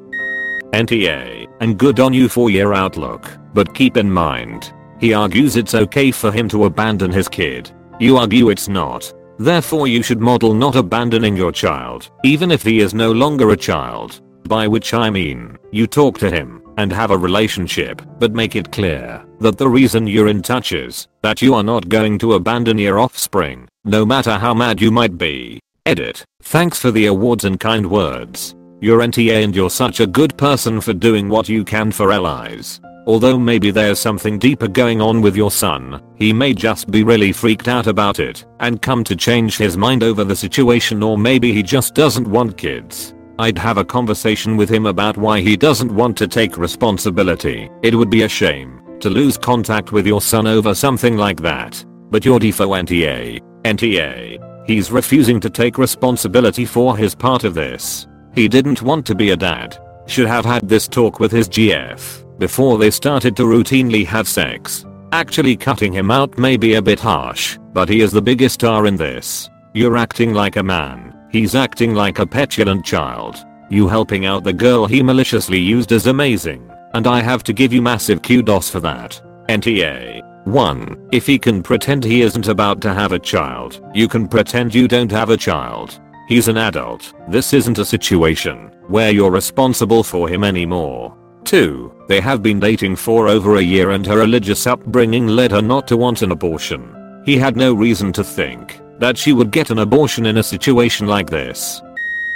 NTA, 0.72 1.46
and 1.60 1.78
good 1.78 2.00
on 2.00 2.14
you 2.14 2.30
for 2.30 2.48
your 2.48 2.72
outlook, 2.72 3.30
but 3.52 3.74
keep 3.74 3.98
in 3.98 4.10
mind, 4.10 4.72
he 4.98 5.12
argues 5.12 5.56
it's 5.56 5.74
okay 5.74 6.10
for 6.10 6.32
him 6.32 6.48
to 6.48 6.64
abandon 6.64 7.12
his 7.12 7.28
kid. 7.28 7.70
You 8.00 8.16
argue 8.16 8.48
it's 8.48 8.68
not. 8.68 9.12
Therefore 9.38 9.86
you 9.86 10.02
should 10.02 10.20
model 10.20 10.54
not 10.54 10.76
abandoning 10.76 11.36
your 11.36 11.52
child, 11.52 12.10
even 12.24 12.50
if 12.50 12.62
he 12.62 12.80
is 12.80 12.94
no 12.94 13.12
longer 13.12 13.50
a 13.50 13.56
child. 13.56 14.22
By 14.44 14.66
which 14.66 14.94
I 14.94 15.10
mean, 15.10 15.58
you 15.70 15.86
talk 15.86 16.18
to 16.20 16.30
him 16.30 16.62
and 16.78 16.90
have 16.90 17.10
a 17.10 17.18
relationship, 17.18 18.00
but 18.18 18.32
make 18.32 18.56
it 18.56 18.72
clear 18.72 19.22
that 19.40 19.58
the 19.58 19.68
reason 19.68 20.06
you're 20.06 20.28
in 20.28 20.40
touch 20.40 20.72
is 20.72 21.06
that 21.22 21.42
you 21.42 21.52
are 21.52 21.62
not 21.62 21.90
going 21.90 22.18
to 22.20 22.32
abandon 22.32 22.78
your 22.78 22.98
offspring, 22.98 23.68
no 23.84 24.06
matter 24.06 24.38
how 24.38 24.54
mad 24.54 24.80
you 24.80 24.90
might 24.90 25.18
be. 25.18 25.60
Edit. 25.88 26.22
Thanks 26.42 26.78
for 26.78 26.90
the 26.90 27.06
awards 27.06 27.46
and 27.46 27.58
kind 27.58 27.90
words. 27.90 28.54
You're 28.78 29.00
NTA 29.00 29.42
and 29.42 29.56
you're 29.56 29.70
such 29.70 30.00
a 30.00 30.06
good 30.06 30.36
person 30.36 30.82
for 30.82 30.92
doing 30.92 31.30
what 31.30 31.48
you 31.48 31.64
can 31.64 31.90
for 31.92 32.12
Elise. 32.12 32.78
Although 33.06 33.38
maybe 33.38 33.70
there's 33.70 33.98
something 33.98 34.38
deeper 34.38 34.68
going 34.68 35.00
on 35.00 35.22
with 35.22 35.34
your 35.34 35.50
son, 35.50 36.02
he 36.14 36.30
may 36.30 36.52
just 36.52 36.90
be 36.90 37.04
really 37.04 37.32
freaked 37.32 37.68
out 37.68 37.86
about 37.86 38.18
it 38.18 38.44
and 38.60 38.82
come 38.82 39.02
to 39.02 39.16
change 39.16 39.56
his 39.56 39.78
mind 39.78 40.02
over 40.02 40.24
the 40.24 40.36
situation 40.36 41.02
or 41.02 41.16
maybe 41.16 41.54
he 41.54 41.62
just 41.62 41.94
doesn't 41.94 42.28
want 42.28 42.58
kids. 42.58 43.14
I'd 43.38 43.56
have 43.56 43.78
a 43.78 43.84
conversation 43.84 44.58
with 44.58 44.68
him 44.68 44.84
about 44.84 45.16
why 45.16 45.40
he 45.40 45.56
doesn't 45.56 45.90
want 45.90 46.18
to 46.18 46.28
take 46.28 46.58
responsibility. 46.58 47.70
It 47.82 47.94
would 47.94 48.10
be 48.10 48.24
a 48.24 48.28
shame 48.28 48.82
to 49.00 49.08
lose 49.08 49.38
contact 49.38 49.90
with 49.90 50.06
your 50.06 50.20
son 50.20 50.46
over 50.46 50.74
something 50.74 51.16
like 51.16 51.40
that. 51.40 51.82
But 52.10 52.26
you're 52.26 52.40
defo 52.40 52.76
NTA. 52.78 53.40
NTA. 53.64 54.47
He's 54.68 54.92
refusing 54.92 55.40
to 55.40 55.48
take 55.48 55.78
responsibility 55.78 56.66
for 56.66 56.94
his 56.94 57.14
part 57.14 57.44
of 57.44 57.54
this. 57.54 58.06
He 58.34 58.48
didn't 58.48 58.82
want 58.82 59.06
to 59.06 59.14
be 59.14 59.30
a 59.30 59.36
dad. 59.36 59.78
Should 60.06 60.26
have 60.26 60.44
had 60.44 60.68
this 60.68 60.86
talk 60.86 61.20
with 61.20 61.32
his 61.32 61.48
GF 61.48 62.38
before 62.38 62.76
they 62.76 62.90
started 62.90 63.34
to 63.36 63.44
routinely 63.44 64.04
have 64.04 64.28
sex. 64.28 64.84
Actually 65.10 65.56
cutting 65.56 65.94
him 65.94 66.10
out 66.10 66.36
may 66.36 66.58
be 66.58 66.74
a 66.74 66.82
bit 66.82 67.00
harsh, 67.00 67.58
but 67.72 67.88
he 67.88 68.02
is 68.02 68.12
the 68.12 68.20
biggest 68.20 68.56
star 68.56 68.86
in 68.86 68.94
this. 68.94 69.48
You're 69.72 69.96
acting 69.96 70.34
like 70.34 70.56
a 70.56 70.62
man, 70.62 71.18
he's 71.30 71.54
acting 71.54 71.94
like 71.94 72.18
a 72.18 72.26
petulant 72.26 72.84
child. 72.84 73.36
You 73.70 73.88
helping 73.88 74.26
out 74.26 74.44
the 74.44 74.52
girl 74.52 74.84
he 74.84 75.02
maliciously 75.02 75.58
used 75.58 75.92
is 75.92 76.08
amazing, 76.08 76.70
and 76.92 77.06
I 77.06 77.22
have 77.22 77.42
to 77.44 77.54
give 77.54 77.72
you 77.72 77.80
massive 77.80 78.20
kudos 78.20 78.68
for 78.68 78.80
that. 78.80 79.18
NTA. 79.48 80.27
1. 80.52 81.08
If 81.12 81.26
he 81.26 81.38
can 81.38 81.62
pretend 81.62 82.02
he 82.04 82.22
isn't 82.22 82.48
about 82.48 82.80
to 82.80 82.94
have 82.94 83.12
a 83.12 83.18
child, 83.18 83.80
you 83.94 84.08
can 84.08 84.26
pretend 84.26 84.74
you 84.74 84.88
don't 84.88 85.10
have 85.10 85.30
a 85.30 85.36
child. 85.36 86.00
He's 86.28 86.48
an 86.48 86.56
adult, 86.56 87.12
this 87.28 87.52
isn't 87.52 87.78
a 87.78 87.84
situation 87.84 88.70
where 88.88 89.10
you're 89.10 89.30
responsible 89.30 90.02
for 90.02 90.28
him 90.28 90.44
anymore. 90.44 91.16
2. 91.44 92.04
They 92.08 92.20
have 92.20 92.42
been 92.42 92.60
dating 92.60 92.96
for 92.96 93.28
over 93.28 93.56
a 93.56 93.62
year 93.62 93.90
and 93.90 94.06
her 94.06 94.18
religious 94.18 94.66
upbringing 94.66 95.26
led 95.26 95.50
her 95.50 95.62
not 95.62 95.86
to 95.88 95.96
want 95.96 96.22
an 96.22 96.32
abortion. 96.32 97.22
He 97.24 97.36
had 97.36 97.56
no 97.56 97.74
reason 97.74 98.12
to 98.14 98.24
think 98.24 98.80
that 98.98 99.16
she 99.16 99.32
would 99.32 99.50
get 99.50 99.70
an 99.70 99.78
abortion 99.78 100.26
in 100.26 100.38
a 100.38 100.42
situation 100.42 101.06
like 101.06 101.30
this. 101.30 101.80